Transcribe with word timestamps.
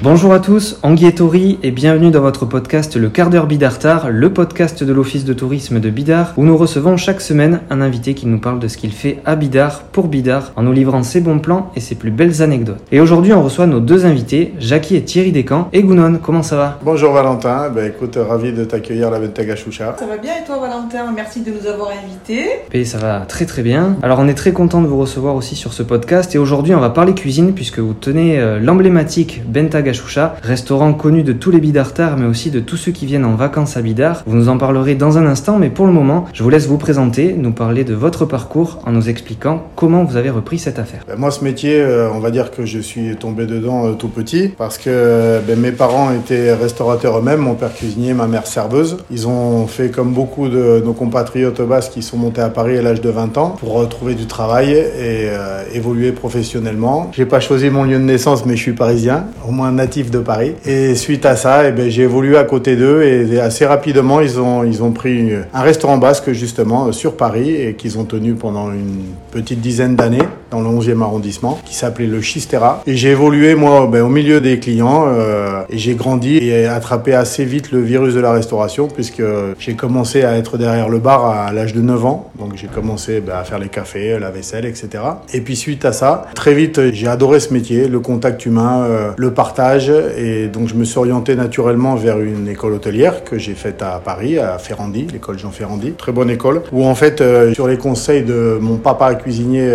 Bonjour 0.00 0.32
à 0.32 0.38
tous, 0.38 0.78
Anguille 0.84 1.08
et 1.08 1.14
Tori 1.16 1.58
et 1.64 1.72
bienvenue 1.72 2.12
dans 2.12 2.20
votre 2.20 2.46
podcast 2.46 2.94
Le 2.94 3.08
quart 3.08 3.30
d'heure 3.30 3.48
Bidartar, 3.48 4.10
le 4.10 4.32
podcast 4.32 4.84
de 4.84 4.92
l'Office 4.92 5.24
de 5.24 5.32
tourisme 5.32 5.80
de 5.80 5.90
Bidart 5.90 6.34
où 6.36 6.44
nous 6.44 6.56
recevons 6.56 6.96
chaque 6.96 7.20
semaine 7.20 7.62
un 7.68 7.80
invité 7.80 8.14
qui 8.14 8.26
nous 8.26 8.38
parle 8.38 8.60
de 8.60 8.68
ce 8.68 8.76
qu'il 8.76 8.92
fait 8.92 9.18
à 9.24 9.34
Bidart 9.34 9.82
pour 9.90 10.06
Bidart 10.06 10.52
en 10.54 10.62
nous 10.62 10.72
livrant 10.72 11.02
ses 11.02 11.20
bons 11.20 11.40
plans 11.40 11.72
et 11.74 11.80
ses 11.80 11.96
plus 11.96 12.12
belles 12.12 12.42
anecdotes. 12.42 12.78
Et 12.92 13.00
aujourd'hui 13.00 13.32
on 13.32 13.42
reçoit 13.42 13.66
nos 13.66 13.80
deux 13.80 14.06
invités, 14.06 14.54
Jackie 14.60 14.94
et 14.94 15.02
Thierry 15.02 15.32
Descamps. 15.32 15.68
Et 15.72 15.82
Gounon, 15.82 16.20
comment 16.22 16.44
ça 16.44 16.54
va? 16.54 16.78
Bonjour 16.84 17.12
Valentin, 17.12 17.68
ben, 17.68 17.88
écoute, 17.88 18.16
ravi 18.16 18.52
de 18.52 18.62
t'accueillir 18.62 19.08
à 19.08 19.10
la 19.10 19.18
Bentaga 19.18 19.56
Choucha. 19.56 19.96
Ça 19.98 20.06
va 20.06 20.16
bien 20.16 20.34
et 20.40 20.46
toi 20.46 20.60
Valentin? 20.60 21.10
Merci 21.12 21.40
de 21.40 21.50
nous 21.50 21.66
avoir 21.66 21.90
invités. 21.90 22.46
Et 22.72 22.84
ça 22.84 22.98
va 22.98 23.22
très 23.22 23.46
très 23.46 23.62
bien. 23.62 23.96
Alors 24.04 24.20
on 24.20 24.28
est 24.28 24.34
très 24.34 24.52
content 24.52 24.80
de 24.80 24.86
vous 24.86 25.00
recevoir 25.00 25.34
aussi 25.34 25.56
sur 25.56 25.72
ce 25.72 25.82
podcast 25.82 26.36
et 26.36 26.38
aujourd'hui 26.38 26.72
on 26.76 26.80
va 26.80 26.90
parler 26.90 27.14
cuisine 27.14 27.52
puisque 27.52 27.80
vous 27.80 27.94
tenez 27.94 28.38
euh, 28.38 28.60
l'emblématique 28.60 29.42
Bentaga 29.44 29.87
Choucha, 29.92 30.36
restaurant 30.42 30.92
connu 30.92 31.22
de 31.22 31.32
tous 31.32 31.50
les 31.50 31.60
bidartards 31.60 32.16
mais 32.16 32.26
aussi 32.26 32.50
de 32.50 32.60
tous 32.60 32.76
ceux 32.76 32.92
qui 32.92 33.06
viennent 33.06 33.24
en 33.24 33.34
vacances 33.34 33.76
à 33.76 33.82
Bidart. 33.82 34.22
Vous 34.26 34.36
nous 34.36 34.48
en 34.48 34.58
parlerez 34.58 34.94
dans 34.94 35.18
un 35.18 35.26
instant 35.26 35.58
mais 35.58 35.70
pour 35.70 35.86
le 35.86 35.92
moment 35.92 36.26
je 36.32 36.42
vous 36.42 36.50
laisse 36.50 36.66
vous 36.66 36.78
présenter, 36.78 37.34
nous 37.36 37.52
parler 37.52 37.84
de 37.84 37.94
votre 37.94 38.24
parcours 38.24 38.80
en 38.86 38.92
nous 38.92 39.08
expliquant 39.08 39.64
comment 39.76 40.04
vous 40.04 40.16
avez 40.16 40.30
repris 40.30 40.58
cette 40.58 40.78
affaire. 40.78 41.04
Ben, 41.06 41.16
moi 41.16 41.30
ce 41.30 41.44
métier, 41.44 41.80
euh, 41.80 42.10
on 42.12 42.20
va 42.20 42.30
dire 42.30 42.50
que 42.50 42.64
je 42.64 42.78
suis 42.78 43.16
tombé 43.16 43.46
dedans 43.46 43.86
euh, 43.86 43.92
tout 43.92 44.08
petit 44.08 44.48
parce 44.48 44.78
que 44.78 45.40
ben, 45.46 45.58
mes 45.58 45.72
parents 45.72 46.12
étaient 46.12 46.52
restaurateurs 46.52 47.18
eux-mêmes, 47.18 47.40
mon 47.40 47.54
père 47.54 47.74
cuisinier, 47.74 48.14
ma 48.14 48.26
mère 48.26 48.46
serveuse. 48.46 48.98
Ils 49.10 49.26
ont 49.28 49.66
fait 49.66 49.90
comme 49.90 50.12
beaucoup 50.12 50.48
de 50.48 50.82
nos 50.84 50.92
compatriotes 50.92 51.60
basques 51.62 51.92
qui 51.92 52.02
sont 52.02 52.16
montés 52.16 52.40
à 52.40 52.48
Paris 52.48 52.78
à 52.78 52.82
l'âge 52.82 53.00
de 53.00 53.10
20 53.10 53.38
ans 53.38 53.50
pour 53.50 53.72
retrouver 53.72 54.14
du 54.14 54.26
travail 54.26 54.72
et 54.72 55.28
euh, 55.30 55.62
évoluer 55.72 56.12
professionnellement. 56.12 57.10
J'ai 57.12 57.26
pas 57.26 57.40
choisi 57.40 57.70
mon 57.70 57.84
lieu 57.84 57.98
de 57.98 58.04
naissance 58.04 58.44
mais 58.46 58.56
je 58.56 58.62
suis 58.62 58.72
parisien, 58.72 59.26
au 59.46 59.52
moins 59.52 59.70
natif 59.78 60.10
de 60.10 60.18
Paris. 60.18 60.52
Et 60.66 60.94
suite 60.94 61.24
à 61.24 61.36
ça, 61.36 61.66
eh 61.68 61.72
ben, 61.72 61.88
j'ai 61.88 62.02
évolué 62.02 62.36
à 62.36 62.44
côté 62.44 62.76
d'eux 62.76 63.02
et 63.02 63.40
assez 63.40 63.64
rapidement 63.64 64.20
ils 64.20 64.38
ont, 64.38 64.64
ils 64.64 64.82
ont 64.82 64.92
pris 64.92 65.30
un 65.54 65.62
restaurant 65.62 65.98
basque 65.98 66.32
justement 66.32 66.92
sur 66.92 67.16
Paris 67.16 67.54
et 67.54 67.74
qu'ils 67.74 67.98
ont 67.98 68.04
tenu 68.04 68.34
pendant 68.34 68.70
une 68.70 69.04
petite 69.30 69.60
dizaine 69.60 69.96
d'années 69.96 70.26
dans 70.50 70.60
le 70.60 70.68
11e 70.68 71.02
arrondissement 71.02 71.58
qui 71.64 71.74
s'appelait 71.74 72.06
le 72.06 72.20
Chistera. 72.20 72.82
Et 72.86 72.96
j'ai 72.96 73.10
évolué 73.10 73.54
moi 73.54 73.86
ben, 73.90 74.02
au 74.02 74.08
milieu 74.08 74.40
des 74.40 74.58
clients 74.58 75.06
euh, 75.08 75.62
et 75.70 75.78
j'ai 75.78 75.94
grandi 75.94 76.38
et 76.38 76.66
attrapé 76.66 77.14
assez 77.14 77.44
vite 77.44 77.72
le 77.72 77.80
virus 77.80 78.14
de 78.14 78.20
la 78.20 78.32
restauration 78.32 78.88
puisque 78.88 79.22
j'ai 79.58 79.74
commencé 79.74 80.24
à 80.24 80.36
être 80.36 80.58
derrière 80.58 80.88
le 80.88 80.98
bar 80.98 81.26
à 81.26 81.52
l'âge 81.52 81.74
de 81.74 81.80
9 81.80 82.06
ans. 82.06 82.30
Donc 82.38 82.52
j'ai 82.56 82.66
commencé 82.66 83.20
ben, 83.20 83.34
à 83.34 83.44
faire 83.44 83.58
les 83.58 83.68
cafés, 83.68 84.18
la 84.18 84.30
vaisselle, 84.30 84.64
etc. 84.64 84.88
Et 85.32 85.40
puis 85.40 85.56
suite 85.56 85.84
à 85.84 85.92
ça, 85.92 86.26
très 86.34 86.54
vite 86.54 86.92
j'ai 86.92 87.08
adoré 87.08 87.40
ce 87.40 87.52
métier, 87.52 87.88
le 87.88 88.00
contact 88.00 88.46
humain, 88.46 88.84
euh, 88.88 89.10
le 89.16 89.32
partage 89.32 89.92
et 90.16 90.48
donc 90.48 90.68
je 90.68 90.74
me 90.74 90.84
suis 90.84 90.98
orienté 90.98 91.36
naturellement 91.36 91.94
vers 91.94 92.20
une 92.20 92.48
école 92.48 92.72
hôtelière 92.72 93.24
que 93.24 93.38
j'ai 93.38 93.54
faite 93.54 93.82
à 93.82 94.00
Paris, 94.04 94.38
à 94.38 94.58
Ferrandi, 94.58 95.06
l'école 95.12 95.38
Jean 95.38 95.50
Ferrandi, 95.50 95.92
très 95.92 96.12
bonne 96.12 96.30
école, 96.30 96.62
où 96.72 96.84
en 96.84 96.94
fait 96.94 97.20
euh, 97.20 97.52
sur 97.54 97.68
les 97.68 97.76
conseils 97.76 98.22
de 98.22 98.58
mon 98.60 98.76
papa 98.76 99.14
cuisinier, 99.14 99.68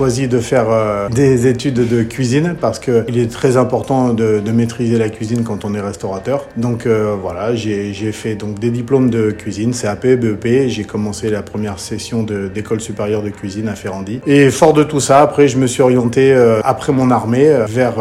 choisi 0.00 0.28
de 0.28 0.38
faire 0.38 0.70
euh, 0.70 1.10
des 1.10 1.46
études 1.46 1.86
de 1.86 2.02
cuisine 2.02 2.56
parce 2.58 2.78
que 2.78 3.04
il 3.06 3.18
est 3.18 3.30
très 3.30 3.58
important 3.58 4.14
de, 4.14 4.40
maîtriser 4.50 4.96
la 4.96 5.10
cuisine 5.10 5.44
quand 5.44 5.66
on 5.66 5.74
est 5.74 5.80
restaurateur. 5.80 6.46
Donc 6.56 6.86
euh, 6.86 7.14
voilà, 7.20 7.54
j'ai 7.54 8.12
fait 8.12 8.34
donc 8.34 8.58
des 8.58 8.70
diplômes 8.70 9.10
de 9.10 9.30
cuisine, 9.30 9.74
CAP, 9.74 10.06
BEP. 10.06 10.68
J'ai 10.68 10.84
commencé 10.84 11.28
la 11.28 11.42
première 11.42 11.78
session 11.78 12.22
d'école 12.22 12.80
supérieure 12.80 13.22
de 13.22 13.28
cuisine 13.28 13.68
à 13.68 13.74
Ferrandi. 13.74 14.20
Et 14.26 14.50
fort 14.50 14.72
de 14.72 14.84
tout 14.84 15.00
ça, 15.00 15.20
après 15.20 15.48
je 15.48 15.58
me 15.58 15.66
suis 15.66 15.82
orienté 15.82 16.32
euh, 16.32 16.60
après 16.64 16.92
mon 16.94 17.10
armée 17.10 17.52
vers 17.68 17.96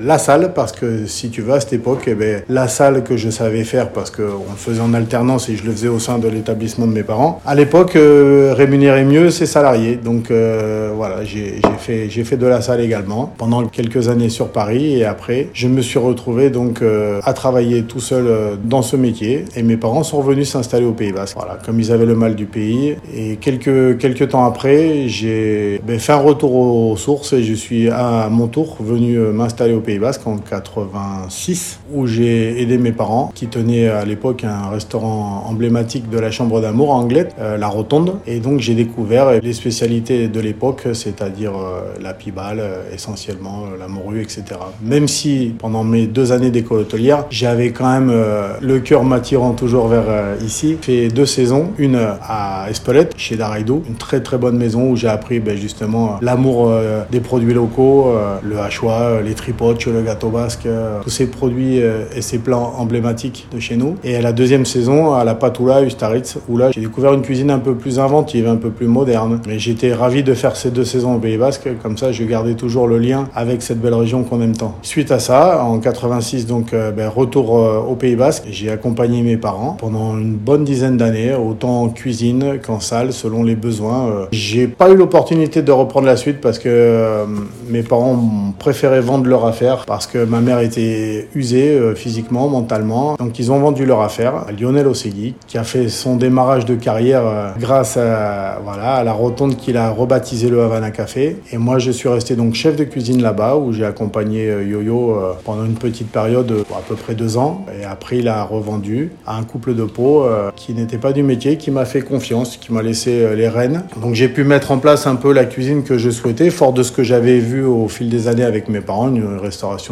la 0.00 0.18
salle 0.18 0.52
parce 0.54 0.72
que 0.72 1.06
si 1.06 1.30
tu 1.30 1.42
veux 1.42 1.52
à 1.52 1.60
cette 1.60 1.72
époque, 1.72 2.04
eh 2.06 2.14
ben, 2.14 2.42
la 2.48 2.68
salle 2.68 3.02
que 3.04 3.16
je 3.16 3.30
savais 3.30 3.64
faire 3.64 3.90
parce 3.90 4.10
qu'on 4.10 4.22
le 4.22 4.56
faisait 4.56 4.80
en 4.80 4.94
alternance 4.94 5.48
et 5.48 5.56
je 5.56 5.64
le 5.64 5.72
faisais 5.72 5.88
au 5.88 5.98
sein 5.98 6.18
de 6.18 6.28
l'établissement 6.28 6.86
de 6.86 6.92
mes 6.92 7.02
parents. 7.02 7.40
À 7.46 7.54
l'époque, 7.54 7.96
euh, 7.96 8.54
rémunérer 8.54 9.04
mieux 9.04 9.30
ses 9.30 9.46
salariés. 9.46 9.96
Donc 9.96 10.30
euh, 10.30 10.92
voilà, 10.94 11.24
j'ai 11.24 11.60
fait, 11.78 12.36
de 12.36 12.46
la 12.46 12.60
salle 12.60 12.80
également 12.80 13.32
pendant 13.38 13.64
quelques 13.66 14.08
années 14.08 14.28
sur 14.28 14.48
Paris 14.48 14.98
et 14.98 15.04
après, 15.04 15.48
je 15.52 15.68
me 15.68 15.80
suis 15.80 15.98
retrouvé 15.98 16.50
donc 16.50 16.82
euh, 16.82 17.20
à 17.24 17.32
travailler 17.32 17.82
tout 17.84 18.00
seul 18.00 18.26
dans 18.64 18.82
ce 18.82 18.96
métier 18.96 19.44
et 19.56 19.62
mes 19.62 19.76
parents 19.76 20.02
sont 20.02 20.18
revenus 20.18 20.50
s'installer 20.50 20.84
au 20.84 20.92
Pays 20.92 21.12
Basque. 21.12 21.36
Voilà, 21.36 21.58
comme 21.64 21.80
ils 21.80 21.92
avaient 21.92 22.06
le 22.06 22.14
mal 22.14 22.34
du 22.34 22.46
pays 22.46 22.96
et 23.14 23.36
quelques 23.36 24.28
temps 24.28 24.44
après, 24.44 25.08
j'ai 25.08 25.80
ben, 25.86 25.98
fait 25.98 26.12
un 26.12 26.16
retour 26.16 26.54
aux 26.54 26.96
sources 26.96 27.32
et 27.32 27.42
je 27.42 27.54
suis 27.54 27.88
à 27.88 28.28
mon 28.30 28.48
tour 28.48 28.76
venu 28.80 29.18
m'installer 29.18 29.74
au 29.74 29.80
Pays 29.86 30.00
Basque 30.00 30.26
en 30.26 30.38
86 30.38 31.78
où 31.94 32.08
j'ai 32.08 32.60
aidé 32.60 32.76
mes 32.76 32.90
parents 32.90 33.30
qui 33.34 33.46
tenaient 33.46 33.86
à 33.86 34.04
l'époque 34.04 34.42
un 34.42 34.68
restaurant 34.68 35.44
emblématique 35.46 36.10
de 36.10 36.18
la 36.18 36.32
Chambre 36.32 36.60
d'Amour 36.60 36.92
à 36.92 36.96
Anglette, 36.96 37.36
euh, 37.38 37.56
la 37.56 37.68
Rotonde 37.68 38.16
et 38.26 38.40
donc 38.40 38.58
j'ai 38.58 38.74
découvert 38.74 39.40
les 39.40 39.52
spécialités 39.52 40.26
de 40.26 40.40
l'époque, 40.40 40.88
c'est-à-dire 40.92 41.52
euh, 41.56 41.94
la 42.02 42.14
pibale, 42.14 42.58
euh, 42.58 42.82
essentiellement 42.92 43.66
la 43.78 43.86
morue, 43.86 44.20
etc. 44.20 44.44
Même 44.82 45.06
si 45.06 45.54
pendant 45.56 45.84
mes 45.84 46.08
deux 46.08 46.32
années 46.32 46.50
d'école 46.50 46.80
hôtelière, 46.80 47.26
j'avais 47.30 47.70
quand 47.70 47.88
même 47.88 48.12
le 48.60 48.80
cœur 48.80 49.04
m'attirant 49.04 49.52
toujours 49.52 49.86
vers 49.86 50.36
ici. 50.44 50.76
Fait 50.80 51.08
deux 51.08 51.26
saisons, 51.26 51.70
une 51.78 52.00
à 52.22 52.66
Espelette, 52.68 53.14
chez 53.16 53.36
Daraido, 53.36 53.84
une 53.88 53.94
très 53.94 54.20
très 54.20 54.36
bonne 54.36 54.56
maison 54.56 54.90
où 54.90 54.96
j'ai 54.96 55.06
appris 55.06 55.38
ben, 55.38 55.56
justement 55.56 56.18
l'amour 56.22 56.72
des 57.12 57.20
produits 57.20 57.54
locaux, 57.54 58.12
le 58.42 58.58
hachois, 58.58 59.20
les 59.24 59.34
tripoches, 59.76 59.94
le 59.94 60.02
gâteau 60.02 60.28
basque, 60.28 60.66
euh, 60.66 61.00
tous 61.02 61.10
ces 61.10 61.26
produits 61.26 61.82
euh, 61.82 62.04
et 62.14 62.22
ces 62.22 62.38
plans 62.38 62.74
emblématiques 62.78 63.46
de 63.52 63.60
chez 63.60 63.76
nous. 63.76 63.96
Et 64.04 64.16
à 64.16 64.22
la 64.22 64.32
deuxième 64.32 64.64
saison, 64.64 65.14
à 65.14 65.24
la 65.24 65.34
Patoula, 65.34 65.82
Ustaritz, 65.82 66.38
où 66.48 66.56
là 66.56 66.70
j'ai 66.72 66.80
découvert 66.80 67.12
une 67.14 67.22
cuisine 67.22 67.50
un 67.50 67.58
peu 67.58 67.74
plus 67.74 67.98
inventive, 67.98 68.48
un 68.48 68.56
peu 68.56 68.70
plus 68.70 68.86
moderne. 68.86 69.40
Mais 69.46 69.58
j'étais 69.58 69.92
ravi 69.92 70.22
de 70.22 70.34
faire 70.34 70.56
ces 70.56 70.70
deux 70.70 70.84
saisons 70.84 71.14
au 71.14 71.18
Pays 71.18 71.36
Basque, 71.36 71.68
comme 71.82 71.96
ça 71.96 72.12
je 72.12 72.24
gardais 72.24 72.54
toujours 72.54 72.88
le 72.88 72.98
lien 72.98 73.28
avec 73.34 73.62
cette 73.62 73.80
belle 73.80 73.94
région 73.94 74.24
qu'on 74.24 74.40
aime 74.40 74.56
tant. 74.56 74.74
Suite 74.82 75.10
à 75.10 75.18
ça, 75.18 75.64
en 75.64 75.78
86, 75.78 76.46
donc 76.46 76.72
euh, 76.72 76.90
ben, 76.90 77.08
retour 77.08 77.50
au 77.50 77.94
Pays 77.94 78.16
Basque, 78.16 78.44
j'ai 78.50 78.70
accompagné 78.70 79.22
mes 79.22 79.36
parents 79.36 79.76
pendant 79.78 80.16
une 80.18 80.34
bonne 80.34 80.64
dizaine 80.64 80.96
d'années, 80.96 81.34
autant 81.34 81.82
en 81.82 81.88
cuisine 81.88 82.58
qu'en 82.64 82.80
salle, 82.80 83.12
selon 83.12 83.42
les 83.42 83.54
besoins. 83.54 84.26
J'ai 84.32 84.66
pas 84.66 84.90
eu 84.90 84.96
l'opportunité 84.96 85.62
de 85.62 85.72
reprendre 85.72 86.06
la 86.06 86.16
suite 86.16 86.40
parce 86.40 86.58
que 86.58 87.24
mes 87.68 87.82
parents 87.82 88.54
préféré 88.58 89.00
vendre 89.00 89.28
leur 89.28 89.44
affaire 89.44 89.65
parce 89.86 90.06
que 90.06 90.24
ma 90.24 90.40
mère 90.40 90.60
était 90.60 91.28
usée 91.34 91.70
euh, 91.70 91.94
physiquement, 91.94 92.48
mentalement. 92.48 93.16
Donc 93.18 93.38
ils 93.38 93.50
ont 93.50 93.58
vendu 93.58 93.84
leur 93.84 94.00
affaire 94.00 94.44
à 94.48 94.52
Lionel 94.52 94.86
Ossegui, 94.86 95.34
qui 95.46 95.58
a 95.58 95.64
fait 95.64 95.88
son 95.88 96.16
démarrage 96.16 96.64
de 96.64 96.74
carrière 96.74 97.26
euh, 97.26 97.50
grâce 97.58 97.96
à, 97.96 98.60
voilà, 98.64 98.94
à 98.94 99.04
la 99.04 99.12
rotonde 99.12 99.56
qu'il 99.56 99.76
a 99.76 99.90
rebaptisé 99.90 100.48
le 100.48 100.62
Havana 100.62 100.90
Café. 100.90 101.36
Et 101.52 101.58
moi 101.58 101.78
je 101.78 101.90
suis 101.90 102.08
resté 102.08 102.36
donc 102.36 102.54
chef 102.54 102.76
de 102.76 102.84
cuisine 102.84 103.22
là-bas 103.22 103.56
où 103.56 103.72
j'ai 103.72 103.84
accompagné 103.84 104.48
euh, 104.48 104.64
Yo-Yo 104.64 105.16
pendant 105.44 105.64
une 105.64 105.74
petite 105.74 106.10
période, 106.10 106.52
à 106.76 106.80
peu 106.86 106.94
près 106.94 107.14
deux 107.14 107.36
ans. 107.36 107.64
Et 107.80 107.84
après 107.84 108.18
il 108.18 108.28
a 108.28 108.44
revendu 108.44 109.12
à 109.26 109.36
un 109.36 109.42
couple 109.42 109.74
de 109.74 109.84
peau 109.84 110.26
qui 110.54 110.74
n'était 110.74 110.98
pas 110.98 111.12
du 111.12 111.22
métier, 111.22 111.56
qui 111.56 111.70
m'a 111.70 111.84
fait 111.84 112.02
confiance, 112.02 112.56
qui 112.56 112.72
m'a 112.72 112.82
laissé 112.82 113.34
les 113.34 113.48
rênes. 113.48 113.82
Donc 114.00 114.14
j'ai 114.14 114.28
pu 114.28 114.44
mettre 114.44 114.70
en 114.70 114.78
place 114.78 115.06
un 115.06 115.16
peu 115.16 115.32
la 115.32 115.44
cuisine 115.44 115.82
que 115.82 115.98
je 115.98 116.10
souhaitais, 116.10 116.50
fort 116.50 116.72
de 116.72 116.82
ce 116.82 116.92
que 116.92 117.02
j'avais 117.02 117.38
vu 117.38 117.64
au 117.64 117.88
fil 117.88 118.08
des 118.08 118.28
années 118.28 118.44
avec 118.44 118.68
mes 118.68 118.80
parents, 118.80 119.08
une 119.08 119.36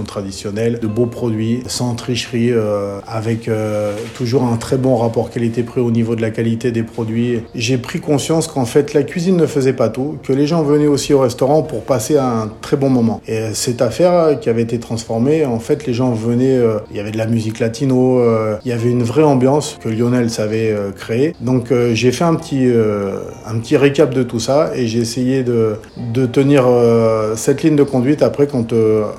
traditionnelle, 0.06 0.78
de 0.80 0.86
beaux 0.86 1.06
produits, 1.06 1.62
sans 1.66 1.94
tricherie, 1.94 2.50
euh, 2.50 2.98
avec 3.06 3.48
euh, 3.48 3.94
toujours 4.16 4.44
un 4.44 4.56
très 4.56 4.76
bon 4.76 4.96
rapport 4.96 5.30
qualité-prix 5.30 5.80
au 5.80 5.90
niveau 5.90 6.16
de 6.16 6.22
la 6.22 6.30
qualité 6.30 6.72
des 6.72 6.82
produits. 6.82 7.42
J'ai 7.54 7.78
pris 7.78 8.00
conscience 8.00 8.46
qu'en 8.46 8.64
fait 8.64 8.94
la 8.94 9.02
cuisine 9.02 9.36
ne 9.36 9.46
faisait 9.46 9.72
pas 9.72 9.88
tout, 9.88 10.16
que 10.22 10.32
les 10.32 10.46
gens 10.46 10.62
venaient 10.62 10.86
aussi 10.86 11.12
au 11.14 11.20
restaurant 11.20 11.62
pour 11.62 11.82
passer 11.82 12.18
un 12.18 12.50
très 12.60 12.76
bon 12.76 12.90
moment. 12.90 13.20
Et 13.26 13.38
euh, 13.38 13.54
cette 13.54 13.82
affaire 13.82 14.38
qui 14.40 14.48
avait 14.48 14.62
été 14.62 14.78
transformée, 14.78 15.44
en 15.44 15.58
fait 15.58 15.86
les 15.86 15.94
gens 15.94 16.12
venaient, 16.12 16.60
il 16.90 16.96
y 16.96 17.00
avait 17.00 17.10
de 17.10 17.18
la 17.18 17.26
musique 17.26 17.60
latino, 17.60 18.22
il 18.64 18.68
y 18.68 18.72
avait 18.72 18.90
une 18.90 19.02
vraie 19.02 19.22
ambiance 19.22 19.78
que 19.82 19.88
Lionel 19.88 20.30
savait 20.30 20.74
créer. 20.96 21.34
Donc 21.40 21.72
j'ai 21.92 22.12
fait 22.12 22.24
un 22.24 22.34
petit, 22.34 22.68
un 23.46 23.58
petit 23.58 23.76
récap 23.76 24.12
de 24.12 24.22
tout 24.22 24.40
ça 24.40 24.72
et 24.74 24.86
j'ai 24.86 25.00
essayé 25.00 25.42
de, 25.42 25.76
de 26.12 26.26
tenir 26.26 26.64
cette 27.36 27.62
ligne 27.62 27.76
de 27.76 27.82
conduite 27.82 28.22
après 28.22 28.46
quand 28.46 28.72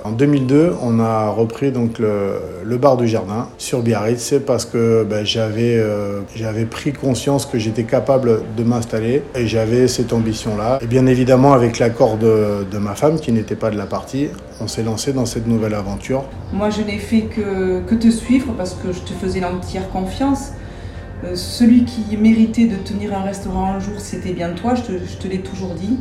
en 0.03 0.11
2002 0.39 0.75
on 0.81 0.99
a 0.99 1.29
repris 1.29 1.71
donc 1.71 1.99
le, 1.99 2.77
bar 2.77 2.97
du 2.97 3.07
jardin 3.07 3.47
sur 3.57 3.81
Biarritz 3.81 4.19
c'est 4.19 4.45
parce 4.45 4.65
que 4.65 5.05
ben, 5.09 5.25
j'avais 5.25 5.77
euh, 5.77 6.21
j'avais 6.35 6.65
pris 6.65 6.91
conscience 6.91 7.45
que 7.45 7.57
j'étais 7.57 7.83
capable 7.83 8.41
de 8.57 8.63
m'installer 8.63 9.23
et 9.33 9.47
j'avais 9.47 9.87
cette 9.87 10.11
ambition 10.11 10.57
là 10.57 10.77
et 10.81 10.87
bien 10.87 11.05
évidemment 11.05 11.53
avec 11.53 11.79
l'accord 11.79 12.17
de, 12.17 12.65
ma 12.77 12.95
femme 12.95 13.19
qui 13.19 13.31
n'était 13.31 13.55
pas 13.55 13.69
de 13.69 13.77
la 13.77 13.85
partie 13.85 14.27
on 14.59 14.67
s'est 14.67 14.83
lancé 14.83 15.13
dans 15.13 15.25
cette 15.25 15.47
nouvelle 15.47 15.73
aventure 15.73 16.25
Moi, 16.53 16.69
je 16.69 16.81
n'ai 16.81 16.97
fait 16.97 17.23
que, 17.23 17.81
te 17.95 18.09
suivre 18.09 18.53
parce 18.57 18.73
que 18.73 18.91
je 18.91 18.99
te 18.99 19.13
faisais 19.13 19.39
l'entière 19.39 19.89
confiance. 19.89 20.51
Euh, 21.23 21.35
celui 21.35 21.85
qui 21.85 22.15
méritait 22.17 22.65
de 22.65 22.75
tenir 22.75 23.17
un 23.17 23.21
restaurant 23.21 23.73
un 23.73 23.79
jour, 23.79 23.95
c'était 23.97 24.33
bien 24.33 24.49
toi, 24.49 24.73
je 24.75 24.81
te 24.81 25.27
l'ai 25.27 25.39
toujours 25.39 25.73
dit. 25.73 25.97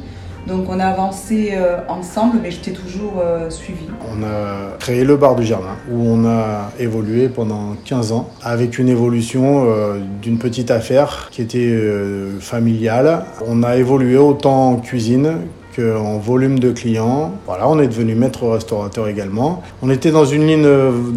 Donc 0.46 0.68
on 0.68 0.78
a 0.78 0.86
avancé 0.86 1.52
euh, 1.54 1.78
ensemble, 1.88 2.38
mais 2.42 2.50
je 2.50 2.60
t'ai 2.60 2.72
toujours 2.72 3.14
euh, 3.24 3.48
suivi. 3.48 3.86
On 4.10 4.22
a 4.22 4.76
créé 4.78 5.04
le 5.04 5.16
bar 5.16 5.36
du 5.36 5.44
jardin 5.44 5.76
où 5.90 6.02
on 6.06 6.26
a 6.26 6.70
évolué 6.78 7.28
pendant 7.28 7.76
15 7.84 8.12
ans 8.12 8.30
avec 8.42 8.78
une 8.78 8.88
évolution 8.88 9.64
euh, 9.66 10.00
d'une 10.20 10.38
petite 10.38 10.70
affaire 10.70 11.28
qui 11.30 11.40
était 11.40 11.78
familiale. 12.40 13.24
On 13.46 13.62
a 13.62 13.76
évolué 13.76 14.16
autant 14.16 14.72
en 14.72 14.76
cuisine 14.76 15.38
qu'en 15.74 16.18
volume 16.18 16.58
de 16.58 16.72
clients. 16.72 17.32
Voilà, 17.46 17.68
on 17.68 17.78
est 17.78 17.86
devenu 17.86 18.14
maître 18.14 18.46
restaurateur 18.46 19.08
également. 19.08 19.62
On 19.82 19.90
était 19.90 20.10
dans 20.10 20.24
une 20.24 20.46
ligne 20.46 20.68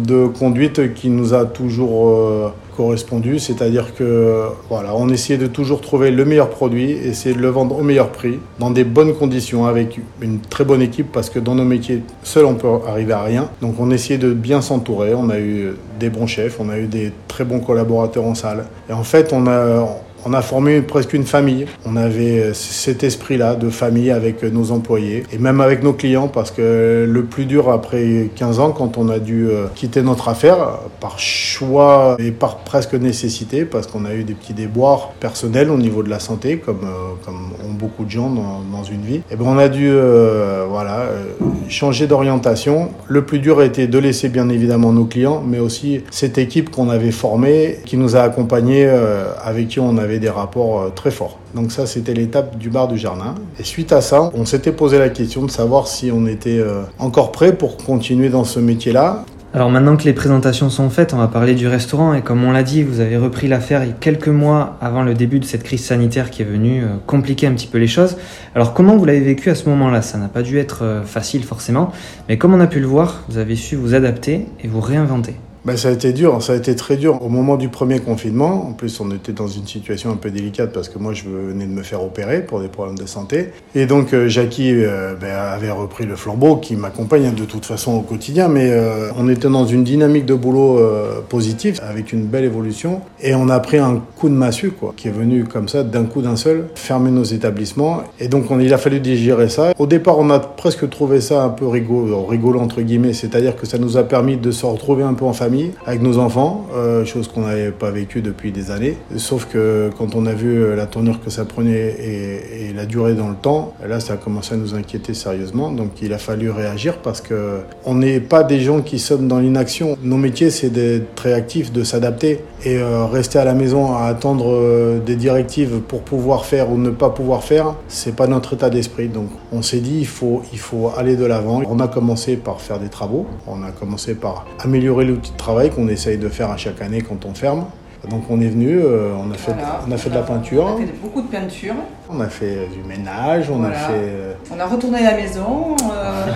de 0.04 0.26
conduite 0.26 0.94
qui 0.94 1.08
nous 1.08 1.34
a 1.34 1.44
toujours 1.44 2.08
euh, 2.08 2.48
correspondu, 2.76 3.40
c'est-à-dire 3.40 3.94
que 3.94 4.44
voilà, 4.68 4.94
on 4.94 5.08
essayait 5.08 5.38
de 5.38 5.48
toujours 5.48 5.80
trouver 5.80 6.12
le 6.12 6.24
meilleur 6.24 6.48
produit, 6.48 6.92
essayer 6.92 7.34
de 7.34 7.40
le 7.40 7.48
vendre 7.48 7.76
au 7.76 7.82
meilleur 7.82 8.10
prix, 8.10 8.38
dans 8.60 8.70
des 8.70 8.84
bonnes 8.84 9.14
conditions, 9.14 9.66
avec 9.66 10.00
une 10.20 10.38
très 10.38 10.64
bonne 10.64 10.80
équipe, 10.80 11.10
parce 11.12 11.28
que 11.28 11.40
dans 11.40 11.56
nos 11.56 11.64
métiers, 11.64 12.02
seul 12.22 12.44
on 12.44 12.54
peut 12.54 12.68
arriver 12.86 13.14
à 13.14 13.22
rien. 13.22 13.50
Donc 13.60 13.74
on 13.80 13.90
essayait 13.90 14.18
de 14.18 14.32
bien 14.32 14.60
s'entourer. 14.60 15.12
On 15.14 15.28
a 15.28 15.40
eu 15.40 15.74
des 15.98 16.08
bons 16.08 16.28
chefs, 16.28 16.58
on 16.60 16.68
a 16.68 16.78
eu 16.78 16.86
des 16.86 17.12
très 17.26 17.44
bons 17.44 17.58
collaborateurs 17.60 18.24
en 18.24 18.34
salle. 18.34 18.66
Et 18.88 18.92
en 18.92 19.02
fait, 19.02 19.32
on 19.32 19.48
a 19.48 19.84
on 20.24 20.32
a 20.32 20.42
formé 20.42 20.80
presque 20.82 21.12
une 21.14 21.24
famille. 21.24 21.66
On 21.86 21.96
avait 21.96 22.52
cet 22.54 23.04
esprit-là 23.04 23.54
de 23.54 23.70
famille 23.70 24.10
avec 24.10 24.42
nos 24.42 24.70
employés 24.70 25.24
et 25.32 25.38
même 25.38 25.60
avec 25.60 25.82
nos 25.82 25.92
clients 25.92 26.28
parce 26.28 26.50
que 26.50 27.06
le 27.08 27.24
plus 27.24 27.44
dur 27.44 27.70
après 27.70 28.30
15 28.36 28.60
ans, 28.60 28.70
quand 28.72 28.98
on 28.98 29.08
a 29.08 29.18
dû 29.18 29.48
euh, 29.48 29.66
quitter 29.74 30.02
notre 30.02 30.28
affaire 30.28 30.78
par 31.00 31.18
choix 31.18 32.16
et 32.18 32.30
par 32.30 32.58
presque 32.58 32.94
nécessité, 32.94 33.64
parce 33.64 33.86
qu'on 33.86 34.04
a 34.04 34.14
eu 34.14 34.24
des 34.24 34.34
petits 34.34 34.54
déboires 34.54 35.12
personnels 35.20 35.70
au 35.70 35.76
niveau 35.76 36.02
de 36.02 36.10
la 36.10 36.18
santé, 36.18 36.58
comme, 36.58 36.80
euh, 36.84 37.68
ont 37.68 37.72
beaucoup 37.72 38.04
de 38.04 38.10
gens 38.10 38.30
dans, 38.30 38.84
une 38.84 39.02
vie, 39.02 39.20
et 39.30 39.36
ben 39.36 39.44
on 39.46 39.58
a 39.58 39.68
dû 39.68 39.88
euh, 39.90 40.64
voilà, 40.68 41.00
euh, 41.00 41.24
changer 41.68 42.06
d'orientation. 42.06 42.90
Le 43.08 43.24
plus 43.24 43.38
dur 43.38 43.60
a 43.60 43.64
été 43.64 43.86
de 43.86 43.98
laisser 43.98 44.28
bien 44.28 44.48
évidemment 44.48 44.92
nos 44.92 45.04
clients, 45.04 45.42
mais 45.46 45.58
aussi 45.58 46.02
cette 46.10 46.38
équipe 46.38 46.70
qu'on 46.70 46.88
avait 46.88 47.10
formée, 47.10 47.78
qui 47.84 47.96
nous 47.96 48.16
a 48.16 48.20
accompagnés, 48.20 48.86
euh, 48.86 49.26
avec 49.42 49.68
qui 49.68 49.80
on 49.80 49.98
avait 49.98 50.07
des 50.16 50.30
rapports 50.30 50.80
euh, 50.80 50.88
très 50.88 51.10
forts. 51.10 51.38
Donc 51.54 51.70
ça, 51.70 51.86
c'était 51.86 52.14
l'étape 52.14 52.56
du 52.56 52.70
bar 52.70 52.88
du 52.88 52.96
jardin. 52.96 53.34
Et 53.60 53.64
suite 53.64 53.92
à 53.92 54.00
ça, 54.00 54.30
on 54.34 54.46
s'était 54.46 54.72
posé 54.72 54.98
la 54.98 55.10
question 55.10 55.44
de 55.44 55.50
savoir 55.50 55.86
si 55.86 56.10
on 56.10 56.26
était 56.26 56.58
euh, 56.58 56.82
encore 56.98 57.30
prêt 57.30 57.54
pour 57.54 57.76
continuer 57.76 58.30
dans 58.30 58.44
ce 58.44 58.58
métier-là. 58.58 59.26
Alors 59.52 59.70
maintenant 59.70 59.96
que 59.96 60.04
les 60.04 60.12
présentations 60.12 60.70
sont 60.70 60.90
faites, 60.90 61.14
on 61.14 61.18
va 61.18 61.28
parler 61.28 61.54
du 61.54 61.68
restaurant 61.68 62.14
et 62.14 62.22
comme 62.22 62.44
on 62.44 62.52
l'a 62.52 62.62
dit, 62.62 62.82
vous 62.82 63.00
avez 63.00 63.16
repris 63.16 63.48
l'affaire 63.48 63.82
quelques 63.98 64.28
mois 64.28 64.76
avant 64.80 65.02
le 65.02 65.14
début 65.14 65.40
de 65.40 65.44
cette 65.44 65.62
crise 65.62 65.84
sanitaire 65.84 66.30
qui 66.30 66.42
est 66.42 66.46
venue 66.46 66.82
euh, 66.82 66.88
compliquer 67.06 67.46
un 67.46 67.52
petit 67.52 67.66
peu 67.66 67.78
les 67.78 67.86
choses. 67.86 68.16
Alors 68.54 68.74
comment 68.74 68.96
vous 68.96 69.04
l'avez 69.04 69.20
vécu 69.20 69.50
à 69.50 69.54
ce 69.54 69.68
moment-là? 69.68 70.02
Ça 70.02 70.16
n'a 70.18 70.28
pas 70.28 70.42
dû 70.42 70.58
être 70.58 71.02
facile 71.04 71.44
forcément, 71.44 71.92
mais 72.28 72.38
comme 72.38 72.54
on 72.54 72.60
a 72.60 72.66
pu 72.66 72.80
le 72.80 72.86
voir, 72.86 73.24
vous 73.28 73.38
avez 73.38 73.56
su 73.56 73.76
vous 73.76 73.94
adapter 73.94 74.46
et 74.62 74.68
vous 74.68 74.80
réinventer. 74.80 75.36
Ben, 75.64 75.76
ça 75.76 75.88
a 75.88 75.92
été 75.92 76.12
dur, 76.12 76.40
ça 76.42 76.52
a 76.52 76.56
été 76.56 76.74
très 76.76 76.96
dur. 76.96 77.20
Au 77.22 77.28
moment 77.28 77.56
du 77.56 77.68
premier 77.68 77.98
confinement, 77.98 78.68
en 78.68 78.72
plus 78.72 79.00
on 79.00 79.10
était 79.10 79.32
dans 79.32 79.48
une 79.48 79.66
situation 79.66 80.10
un 80.10 80.16
peu 80.16 80.30
délicate 80.30 80.72
parce 80.72 80.88
que 80.88 80.98
moi 80.98 81.12
je 81.12 81.24
venais 81.24 81.66
de 81.66 81.70
me 81.70 81.82
faire 81.82 82.02
opérer 82.02 82.40
pour 82.42 82.60
des 82.60 82.68
problèmes 82.68 82.96
de 82.96 83.06
santé. 83.06 83.48
Et 83.74 83.86
donc 83.86 84.14
euh, 84.14 84.28
Jackie 84.28 84.72
euh, 84.72 85.14
ben, 85.20 85.34
avait 85.34 85.70
repris 85.70 86.06
le 86.06 86.16
flambeau 86.16 86.56
qui 86.56 86.76
m'accompagne 86.76 87.34
de 87.34 87.44
toute 87.44 87.66
façon 87.66 87.92
au 87.92 88.00
quotidien. 88.02 88.48
Mais 88.48 88.70
euh, 88.70 89.10
on 89.18 89.28
était 89.28 89.48
dans 89.48 89.66
une 89.66 89.84
dynamique 89.84 90.26
de 90.26 90.34
boulot 90.34 90.80
positive 91.28 91.80
avec 91.82 92.12
une 92.12 92.24
belle 92.24 92.44
évolution. 92.44 93.00
Et 93.20 93.34
on 93.34 93.48
a 93.48 93.58
pris 93.58 93.78
un 93.78 94.00
coup 94.16 94.28
de 94.28 94.34
massue 94.34 94.70
quoi, 94.70 94.94
qui 94.96 95.08
est 95.08 95.12
venu 95.12 95.44
comme 95.44 95.68
ça 95.68 95.82
d'un 95.82 96.04
coup 96.04 96.22
d'un 96.22 96.36
seul, 96.36 96.68
fermer 96.76 97.10
nos 97.10 97.24
établissements. 97.24 98.02
Et 98.20 98.28
donc 98.28 98.50
on, 98.50 98.60
il 98.60 98.72
a 98.72 98.78
fallu 98.78 99.00
digérer 99.00 99.48
ça. 99.48 99.72
Au 99.78 99.86
départ 99.86 100.18
on 100.18 100.30
a 100.30 100.38
presque 100.38 100.88
trouvé 100.88 101.20
ça 101.20 101.42
un 101.42 101.48
peu 101.48 101.66
rigolo, 101.66 102.24
rigolo 102.24 102.60
entre 102.60 102.80
guillemets, 102.80 103.12
c'est-à-dire 103.12 103.56
que 103.56 103.66
ça 103.66 103.78
nous 103.78 103.96
a 103.96 104.04
permis 104.04 104.36
de 104.36 104.50
se 104.50 104.64
retrouver 104.64 105.02
un 105.02 105.14
peu 105.14 105.24
en 105.24 105.32
famille 105.32 105.57
avec 105.86 106.02
nos 106.02 106.18
enfants, 106.18 106.66
euh, 106.74 107.04
chose 107.04 107.28
qu'on 107.28 107.42
n'avait 107.42 107.70
pas 107.70 107.90
vécue 107.90 108.20
depuis 108.20 108.52
des 108.52 108.70
années. 108.70 108.96
Sauf 109.16 109.46
que 109.46 109.90
quand 109.96 110.14
on 110.14 110.26
a 110.26 110.32
vu 110.32 110.74
la 110.74 110.86
tournure 110.86 111.20
que 111.22 111.30
ça 111.30 111.44
prenait 111.44 111.96
et, 112.00 112.72
la 112.74 112.86
durée 112.86 113.14
dans 113.14 113.28
le 113.28 113.34
temps, 113.34 113.74
là 113.86 113.98
ça 113.98 114.14
a 114.14 114.16
commencé 114.16 114.54
à 114.54 114.56
nous 114.56 114.74
inquiéter 114.74 115.14
sérieusement. 115.14 115.70
Donc 115.70 116.00
il 116.02 116.12
a 116.12 116.18
fallu 116.18 116.50
réagir 116.50 116.98
parce 116.98 117.20
que 117.20 117.58
on 117.84 117.94
n'est 117.94 118.20
pas 118.20 118.44
des 118.44 118.60
gens 118.60 118.82
qui 118.82 118.98
sommes 118.98 119.26
dans 119.26 119.38
l'inaction. 119.38 119.96
Nos 120.02 120.16
métiers 120.16 120.50
c'est 120.50 120.70
d'être 120.70 121.18
réactifs, 121.20 121.72
de 121.72 121.82
s'adapter 121.82 122.40
et 122.64 122.76
euh, 122.76 123.06
rester 123.06 123.38
à 123.38 123.44
la 123.44 123.54
maison 123.54 123.94
à 123.94 124.04
attendre 124.04 124.52
euh, 124.52 124.98
des 125.00 125.16
directives 125.16 125.80
pour 125.80 126.02
pouvoir 126.02 126.44
faire 126.44 126.70
ou 126.70 126.78
ne 126.78 126.90
pas 126.90 127.10
pouvoir 127.10 127.42
faire, 127.42 127.74
c'est 127.88 128.14
pas 128.14 128.26
notre 128.26 128.54
état 128.54 128.70
d'esprit. 128.70 129.08
Donc 129.08 129.28
on 129.52 129.62
s'est 129.62 129.80
dit 129.80 129.98
il 130.00 130.06
faut 130.06 130.42
il 130.52 130.58
faut 130.58 130.90
aller 130.96 131.16
de 131.16 131.24
l'avant. 131.24 131.62
On 131.68 131.80
a 131.80 131.88
commencé 131.88 132.36
par 132.36 132.60
faire 132.60 132.78
des 132.78 132.88
travaux. 132.88 133.26
On 133.46 133.62
a 133.62 133.70
commencé 133.70 134.14
par 134.14 134.46
améliorer 134.60 135.04
l'outil 135.04 135.32
travail 135.38 135.70
qu'on 135.70 135.88
essaye 135.88 136.18
de 136.18 136.28
faire 136.28 136.50
à 136.50 136.56
chaque 136.58 136.82
année 136.82 137.00
quand 137.00 137.24
on 137.24 137.32
ferme. 137.34 137.64
Donc 138.10 138.22
on 138.30 138.40
est 138.40 138.48
venu, 138.48 138.78
euh, 138.78 139.10
on, 139.18 139.30
a 139.32 139.34
fait, 139.34 139.52
Voilà. 139.52 139.80
on 139.88 139.90
a 139.90 139.96
fait 139.96 140.08
de 140.10 140.14
la 140.14 140.22
peinture, 140.22 140.64
On 140.64 140.74
a 140.76 140.78
fait 140.86 140.92
beaucoup 141.02 141.20
de 141.22 141.26
peinture. 141.26 141.74
on 142.08 142.20
a 142.20 142.28
fait 142.28 142.68
du 142.72 142.86
ménage, 142.88 143.50
on 143.50 143.56
Voilà. 143.58 143.74
a 143.76 143.88
fait... 143.88 143.92
euh, 143.96 144.32
On 144.54 144.60
a 144.60 144.66
retourné 144.66 145.02
la 145.02 145.14
maison. 145.16 145.74
euh, 145.92 146.26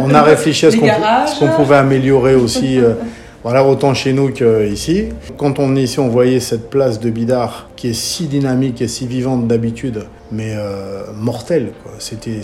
on 0.00 0.12
a 0.12 0.22
réfléchi 0.22 0.66
à 0.66 0.70
ce 0.72 1.38
qu'on 1.38 1.48
pouvait 1.62 1.76
améliorer 1.76 2.34
aussi, 2.34 2.80
euh, 2.80 2.94
voilà, 3.44 3.64
autant 3.64 3.94
chez 3.94 4.12
nous 4.12 4.32
qu'ici. 4.32 5.10
Quand 5.38 5.60
on 5.60 5.76
est 5.76 5.84
ici, 5.84 6.00
on 6.00 6.08
voyait 6.08 6.40
cette 6.40 6.70
place 6.70 6.98
de 6.98 7.08
Bidart 7.08 7.68
qui 7.76 7.90
est 7.90 7.94
si 7.94 8.26
dynamique 8.26 8.82
et 8.82 8.88
si 8.88 9.06
vivante 9.06 9.46
d'habitude, 9.46 10.06
mais 10.32 10.54
euh, 10.56 11.04
mortelle. 11.14 11.68
C'était, 12.00 12.40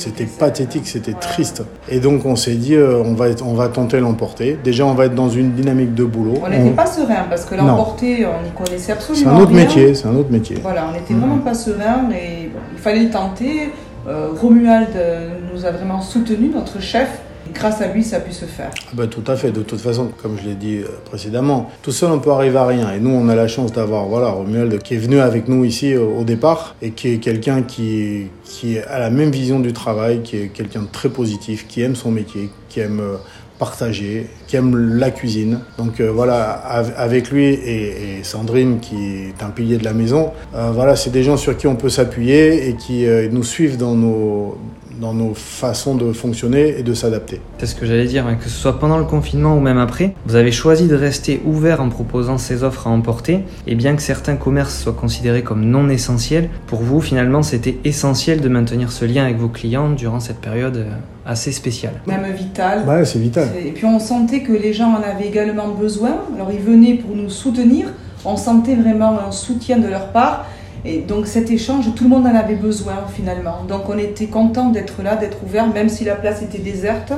c'était, 0.00 0.24
pathétique, 0.24 0.86
c'était 0.86 1.12
triste. 1.12 1.62
Et 1.88 2.00
donc 2.00 2.24
on 2.26 2.36
s'est 2.36 2.54
dit, 2.54 2.74
euh, 2.74 3.02
on, 3.04 3.14
va 3.14 3.28
être- 3.28 3.44
on 3.46 3.54
va 3.54 3.68
tenter 3.68 4.00
l'emporter. 4.00 4.58
Déjà, 4.62 4.84
on 4.86 4.94
va 4.94 5.06
être 5.06 5.14
dans 5.14 5.28
une 5.28 5.52
dynamique 5.52 5.94
de 5.94 6.04
boulot. 6.04 6.34
On 6.44 6.48
n'était 6.48 6.70
pas 6.70 6.86
serein 6.86 7.24
parce 7.28 7.44
que 7.44 7.54
l'emporter, 7.54 8.26
on 8.26 8.42
n'y 8.44 8.50
connaissait 8.52 8.92
absolument 8.92 9.30
C'est 9.30 9.36
un 9.36 9.40
autre 9.40 9.52
rien. 9.52 9.64
métier, 9.64 9.94
c'est 9.94 10.06
un 10.06 10.14
autre 10.16 10.30
métier. 10.30 10.56
Voilà, 10.62 10.86
on 10.88 10.92
n'était 10.92 11.14
Mhm. 11.14 11.20
vraiment 11.20 11.38
pas 11.38 11.54
serein 11.54 12.02
bon, 12.08 12.14
il 12.14 12.78
fallait 12.78 13.04
le 13.04 13.10
tenter. 13.10 13.70
Euh, 14.06 14.28
Romuald 14.40 14.88
euh, 14.96 15.28
nous 15.52 15.66
a 15.66 15.70
vraiment 15.70 16.00
soutenus, 16.00 16.50
notre 16.54 16.80
chef. 16.80 17.20
Grâce 17.54 17.80
à 17.80 17.88
lui, 17.92 18.02
ça 18.04 18.16
a 18.16 18.20
pu 18.20 18.32
se 18.32 18.44
faire. 18.44 18.70
Ah 18.86 18.90
bah, 18.94 19.06
tout 19.06 19.22
à 19.26 19.36
fait. 19.36 19.50
De 19.50 19.62
toute 19.62 19.80
façon, 19.80 20.10
comme 20.22 20.36
je 20.42 20.48
l'ai 20.48 20.54
dit 20.54 20.78
euh, 20.78 20.88
précédemment, 21.04 21.70
tout 21.82 21.92
seul 21.92 22.10
on 22.10 22.18
peut 22.18 22.30
arriver 22.30 22.58
à 22.58 22.66
rien. 22.66 22.92
Et 22.92 23.00
nous, 23.00 23.10
on 23.10 23.28
a 23.28 23.34
la 23.34 23.48
chance 23.48 23.72
d'avoir 23.72 24.06
voilà 24.06 24.28
Romuald 24.28 24.78
qui 24.82 24.94
est 24.94 24.98
venu 24.98 25.18
avec 25.20 25.48
nous 25.48 25.64
ici 25.64 25.92
euh, 25.94 26.02
au 26.04 26.24
départ 26.24 26.76
et 26.82 26.90
qui 26.90 27.08
est 27.14 27.18
quelqu'un 27.18 27.62
qui 27.62 28.26
qui 28.44 28.78
a 28.78 28.98
la 28.98 29.10
même 29.10 29.30
vision 29.30 29.60
du 29.60 29.72
travail, 29.72 30.22
qui 30.22 30.36
est 30.36 30.48
quelqu'un 30.48 30.82
de 30.82 30.88
très 30.90 31.08
positif, 31.08 31.66
qui 31.68 31.82
aime 31.82 31.96
son 31.96 32.10
métier, 32.10 32.50
qui 32.68 32.80
aime 32.80 33.00
euh, 33.00 33.16
partager, 33.58 34.28
qui 34.46 34.54
aime 34.56 34.76
la 34.98 35.10
cuisine. 35.10 35.60
Donc 35.78 36.00
voilà, 36.00 36.52
av- 36.68 36.92
avec 36.96 37.30
lui 37.32 37.46
et, 37.46 38.20
Sandrine 38.22 38.78
qui 38.78 38.94
est 38.94 39.42
un 39.42 39.50
pilier 39.50 39.78
de 39.78 39.84
la 39.84 39.92
maison, 39.92 40.30
voilà, 40.52 40.94
c'est 40.94 41.10
des 41.10 41.24
gens 41.24 41.36
sur 41.36 41.56
qui 41.56 41.66
on 41.66 41.74
peut 41.74 41.88
s'appuyer 41.88 42.68
et 42.68 42.74
qui 42.74 43.04
nous 43.32 43.42
suivent 43.42 43.76
dans 43.76 43.94
nos 43.94 44.56
dans 45.00 45.14
nos 45.14 45.34
façons 45.34 45.94
de 45.94 46.12
fonctionner 46.12 46.78
et 46.78 46.82
de 46.82 46.94
s'adapter. 46.94 47.40
C'est 47.58 47.66
ce 47.66 47.74
que 47.74 47.86
j'allais 47.86 48.06
dire, 48.06 48.26
hein, 48.26 48.36
que 48.36 48.44
ce 48.44 48.50
soit 48.50 48.78
pendant 48.78 48.98
le 48.98 49.04
confinement 49.04 49.56
ou 49.56 49.60
même 49.60 49.78
après, 49.78 50.14
vous 50.26 50.34
avez 50.36 50.52
choisi 50.52 50.88
de 50.88 50.94
rester 50.94 51.40
ouvert 51.44 51.80
en 51.80 51.88
proposant 51.88 52.38
ces 52.38 52.62
offres 52.62 52.86
à 52.86 52.90
emporter, 52.90 53.44
et 53.66 53.74
bien 53.74 53.94
que 53.94 54.02
certains 54.02 54.36
commerces 54.36 54.82
soient 54.82 54.92
considérés 54.92 55.42
comme 55.42 55.64
non 55.64 55.88
essentiels, 55.88 56.50
pour 56.66 56.80
vous 56.80 57.00
finalement 57.00 57.42
c'était 57.42 57.78
essentiel 57.84 58.40
de 58.40 58.48
maintenir 58.48 58.90
ce 58.90 59.04
lien 59.04 59.24
avec 59.24 59.38
vos 59.38 59.48
clients 59.48 59.90
durant 59.90 60.20
cette 60.20 60.38
période 60.38 60.76
euh, 60.76 60.90
assez 61.26 61.52
spéciale. 61.52 61.94
Même 62.06 62.26
vital. 62.32 62.84
Ouais, 62.88 63.04
c'est 63.04 63.18
vital. 63.18 63.48
Et 63.64 63.72
puis 63.72 63.84
on 63.84 63.98
sentait 63.98 64.40
que 64.40 64.52
les 64.52 64.72
gens 64.72 64.92
en 64.92 65.02
avaient 65.02 65.28
également 65.28 65.68
besoin. 65.68 66.16
Alors 66.34 66.50
ils 66.50 66.60
venaient 66.60 66.94
pour 66.94 67.14
nous 67.14 67.30
soutenir. 67.30 67.92
On 68.24 68.36
sentait 68.36 68.74
vraiment 68.74 69.18
un 69.26 69.30
soutien 69.30 69.78
de 69.78 69.88
leur 69.88 70.08
part. 70.08 70.46
Et 70.84 70.98
donc 71.00 71.26
cet 71.26 71.50
échange, 71.50 71.86
tout 71.94 72.04
le 72.04 72.10
monde 72.10 72.26
en 72.26 72.34
avait 72.34 72.54
besoin 72.54 72.94
finalement. 73.14 73.64
Donc 73.68 73.88
on 73.88 73.98
était 73.98 74.26
content 74.26 74.70
d'être 74.70 75.02
là, 75.02 75.16
d'être 75.16 75.38
ouvert, 75.44 75.66
même 75.66 75.88
si 75.88 76.04
la 76.04 76.14
place 76.14 76.42
était 76.42 76.58
déserte. 76.58 77.12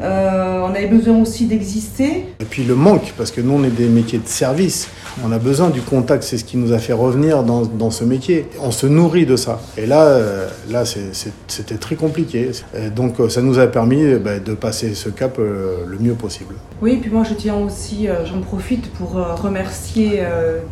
Euh, 0.00 0.60
on 0.62 0.74
avait 0.74 0.86
besoin 0.86 1.18
aussi 1.18 1.46
d'exister. 1.46 2.26
Et 2.40 2.44
puis 2.48 2.64
le 2.64 2.74
manque, 2.74 3.12
parce 3.16 3.30
que 3.30 3.40
nous 3.40 3.52
on 3.52 3.64
est 3.64 3.70
des 3.70 3.88
métiers 3.88 4.18
de 4.18 4.26
service, 4.26 4.88
on 5.24 5.30
a 5.32 5.38
besoin 5.38 5.70
du 5.70 5.82
contact, 5.82 6.22
c'est 6.22 6.38
ce 6.38 6.44
qui 6.44 6.56
nous 6.56 6.72
a 6.72 6.78
fait 6.78 6.92
revenir 6.92 7.42
dans, 7.42 7.62
dans 7.62 7.90
ce 7.90 8.04
métier. 8.04 8.48
On 8.62 8.70
se 8.70 8.86
nourrit 8.86 9.26
de 9.26 9.36
ça. 9.36 9.60
Et 9.76 9.86
là, 9.86 10.02
euh, 10.04 10.48
là 10.70 10.84
c'était 10.84 11.74
très 11.76 11.96
compliqué. 11.96 12.50
Et 12.76 12.88
donc 12.90 13.20
euh, 13.20 13.28
ça 13.28 13.42
nous 13.42 13.58
a 13.58 13.66
permis 13.66 14.02
euh, 14.02 14.18
bah, 14.18 14.38
de 14.38 14.54
passer 14.54 14.94
ce 14.94 15.08
cap 15.10 15.38
euh, 15.38 15.84
le 15.86 15.98
mieux 15.98 16.14
possible. 16.14 16.54
Oui, 16.80 16.92
et 16.94 16.96
puis 16.96 17.10
moi 17.10 17.24
je 17.28 17.34
tiens 17.34 17.56
aussi, 17.56 18.08
euh, 18.08 18.24
j'en 18.24 18.40
profite 18.40 18.90
pour 18.94 19.12
remercier 19.12 20.22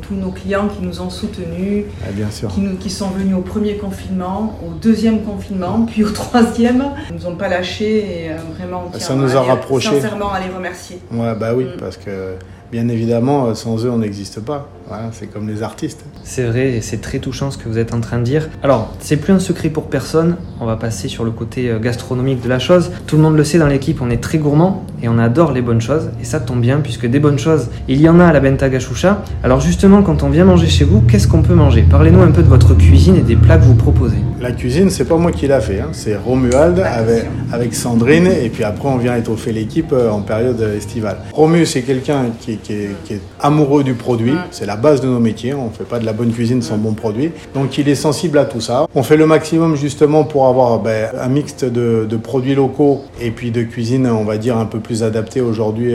tous 0.02 0.14
nos 0.14 0.30
clients 0.30 0.68
qui 0.68 0.84
nous 0.84 1.00
ont 1.00 1.10
soutenus, 1.10 1.84
Ah, 2.04 2.10
bien 2.12 2.30
sûr. 2.30 2.48
qui, 2.48 2.60
nous, 2.60 2.76
qui 2.76 2.90
sont 2.90 3.08
venus 3.10 3.34
au 3.36 3.40
premier 3.42 3.74
confinement, 3.76 4.58
au 4.66 4.72
deuxième 4.74 5.22
confinement, 5.22 5.82
puis 5.90 6.04
au 6.04 6.10
troisième. 6.10 6.84
Ils 7.10 7.16
nous 7.16 7.26
ont 7.26 7.36
pas 7.36 7.48
lâchés 7.48 7.98
et 8.26 8.30
vraiment 8.56 8.90
Ça 8.98 9.14
nous 9.14 9.36
a 9.36 9.42
rapprochés. 9.42 9.90
sincèrement 10.00 10.32
à 10.32 10.40
les 10.40 10.52
remercier. 10.52 10.98
Ouais, 11.12 11.34
bah 11.38 11.52
oui, 11.54 11.64
Mm. 11.64 11.78
parce 11.80 11.96
que 11.98 12.34
bien 12.70 12.88
évidemment, 12.88 13.54
sans 13.54 13.84
eux, 13.84 13.90
on 13.90 13.98
n'existe 13.98 14.40
pas. 14.40 14.68
Voilà, 14.88 15.10
c'est 15.12 15.26
comme 15.26 15.48
les 15.48 15.62
artistes. 15.62 16.04
C'est 16.24 16.42
vrai, 16.42 16.72
et 16.72 16.80
c'est 16.80 17.00
très 17.00 17.20
touchant 17.20 17.52
ce 17.52 17.58
que 17.58 17.68
vous 17.68 17.78
êtes 17.78 17.94
en 17.94 18.00
train 18.00 18.18
de 18.18 18.24
dire. 18.24 18.48
Alors, 18.62 18.92
c'est 18.98 19.16
plus 19.16 19.32
un 19.32 19.38
secret 19.38 19.68
pour 19.68 19.84
personne. 19.84 20.36
On 20.60 20.66
va 20.66 20.74
passer 20.74 21.06
sur 21.06 21.22
le 21.22 21.30
côté 21.30 21.70
euh, 21.70 21.78
gastronomique 21.78 22.42
de 22.42 22.48
la 22.48 22.58
chose. 22.58 22.90
Tout 23.06 23.16
le 23.16 23.22
monde 23.22 23.36
le 23.36 23.44
sait 23.44 23.58
dans 23.58 23.68
l'équipe, 23.68 24.02
on 24.02 24.10
est 24.10 24.20
très 24.20 24.38
gourmand 24.38 24.84
et 25.00 25.08
on 25.08 25.16
adore 25.18 25.52
les 25.52 25.62
bonnes 25.62 25.80
choses. 25.80 26.10
Et 26.20 26.24
ça 26.24 26.40
tombe 26.40 26.60
bien 26.60 26.80
puisque 26.80 27.06
des 27.06 27.20
bonnes 27.20 27.38
choses, 27.38 27.68
il 27.86 28.00
y 28.00 28.08
en 28.08 28.18
a 28.18 28.26
à 28.26 28.32
la 28.32 28.40
Benta 28.40 28.68
Gachoucha. 28.68 29.22
Alors 29.44 29.60
justement, 29.60 30.02
quand 30.02 30.24
on 30.24 30.28
vient 30.28 30.44
manger 30.44 30.66
chez 30.66 30.84
vous, 30.84 31.02
qu'est-ce 31.02 31.28
qu'on 31.28 31.42
peut 31.42 31.54
manger? 31.54 31.84
Parlez-nous 31.88 32.22
un 32.22 32.32
peu 32.32 32.42
de 32.42 32.48
votre 32.48 32.74
cuisine 32.74 33.14
et 33.14 33.22
des 33.22 33.36
plats 33.36 33.58
que 33.58 33.64
vous 33.64 33.76
proposez. 33.76 34.18
La 34.40 34.52
cuisine, 34.52 34.90
c'est 34.90 35.04
pas 35.04 35.18
moi 35.18 35.32
qui 35.32 35.46
l'a 35.46 35.60
fait, 35.60 35.80
hein. 35.80 35.90
c'est 35.92 36.16
Romuald 36.16 36.78
avec, 36.78 37.26
avec 37.52 37.74
Sandrine, 37.74 38.26
et 38.26 38.48
puis 38.48 38.64
après 38.64 38.88
on 38.88 38.96
vient 38.96 39.14
étoffer 39.14 39.52
l'équipe 39.52 39.92
euh, 39.92 40.10
en 40.10 40.22
période 40.22 40.58
estivale. 40.74 41.18
Romu, 41.32 41.66
c'est 41.66 41.82
quelqu'un 41.82 42.24
qui, 42.40 42.58
qui, 42.62 42.72
est, 42.72 42.90
qui, 43.04 43.14
est 43.14 43.20
amoureux 43.40 43.84
du 43.84 43.94
produit, 43.94 44.34
c'est 44.50 44.66
la 44.66 44.76
base 44.76 45.00
de 45.00 45.06
nos 45.06 45.20
métiers, 45.20 45.54
on 45.54 45.70
fait 45.70 45.84
pas 45.84 45.98
de 45.98 46.06
la 46.06 46.12
bonne 46.12 46.32
cuisine 46.32 46.62
sans 46.62 46.76
bon 46.76 46.92
produit, 46.92 47.32
donc 47.54 47.78
il 47.78 47.88
est 47.88 47.94
sensible 47.94 48.38
à 48.38 48.44
tout 48.44 48.60
ça. 48.60 48.86
On 48.94 49.02
fait 49.02 49.16
le 49.16 49.26
maximum 49.26 49.76
justement 49.76 50.24
pour 50.24 50.46
avoir 50.46 50.78
ben, 50.80 51.10
un 51.20 51.28
mixte 51.28 51.64
de, 51.64 52.06
de, 52.08 52.16
produits 52.16 52.54
locaux 52.54 53.02
et 53.20 53.30
puis 53.30 53.50
de 53.50 53.62
cuisine, 53.62 54.06
on 54.06 54.24
va 54.24 54.38
dire, 54.38 54.56
un 54.56 54.66
peu 54.66 54.80
plus 54.80 55.02
adapté 55.02 55.40
aujourd'hui 55.40 55.94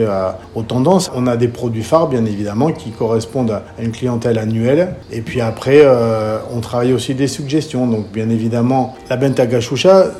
aux 0.54 0.62
tendances. 0.62 1.10
On 1.14 1.26
a 1.26 1.36
des 1.36 1.48
produits 1.48 1.82
phares, 1.82 2.08
bien 2.08 2.24
évidemment, 2.24 2.72
qui 2.72 2.90
correspondent 2.90 3.50
à 3.50 3.62
une 3.80 3.92
clientèle 3.92 4.38
annuelle, 4.38 4.94
et 5.12 5.20
puis 5.20 5.40
après, 5.40 5.80
euh, 5.82 6.38
on 6.54 6.60
travaille 6.60 6.92
aussi 6.92 7.14
des 7.14 7.28
suggestions, 7.28 7.86
donc 7.86 8.10
bien 8.12 8.28
évidemment, 8.28 8.96
la 9.08 9.16
benta 9.16 9.46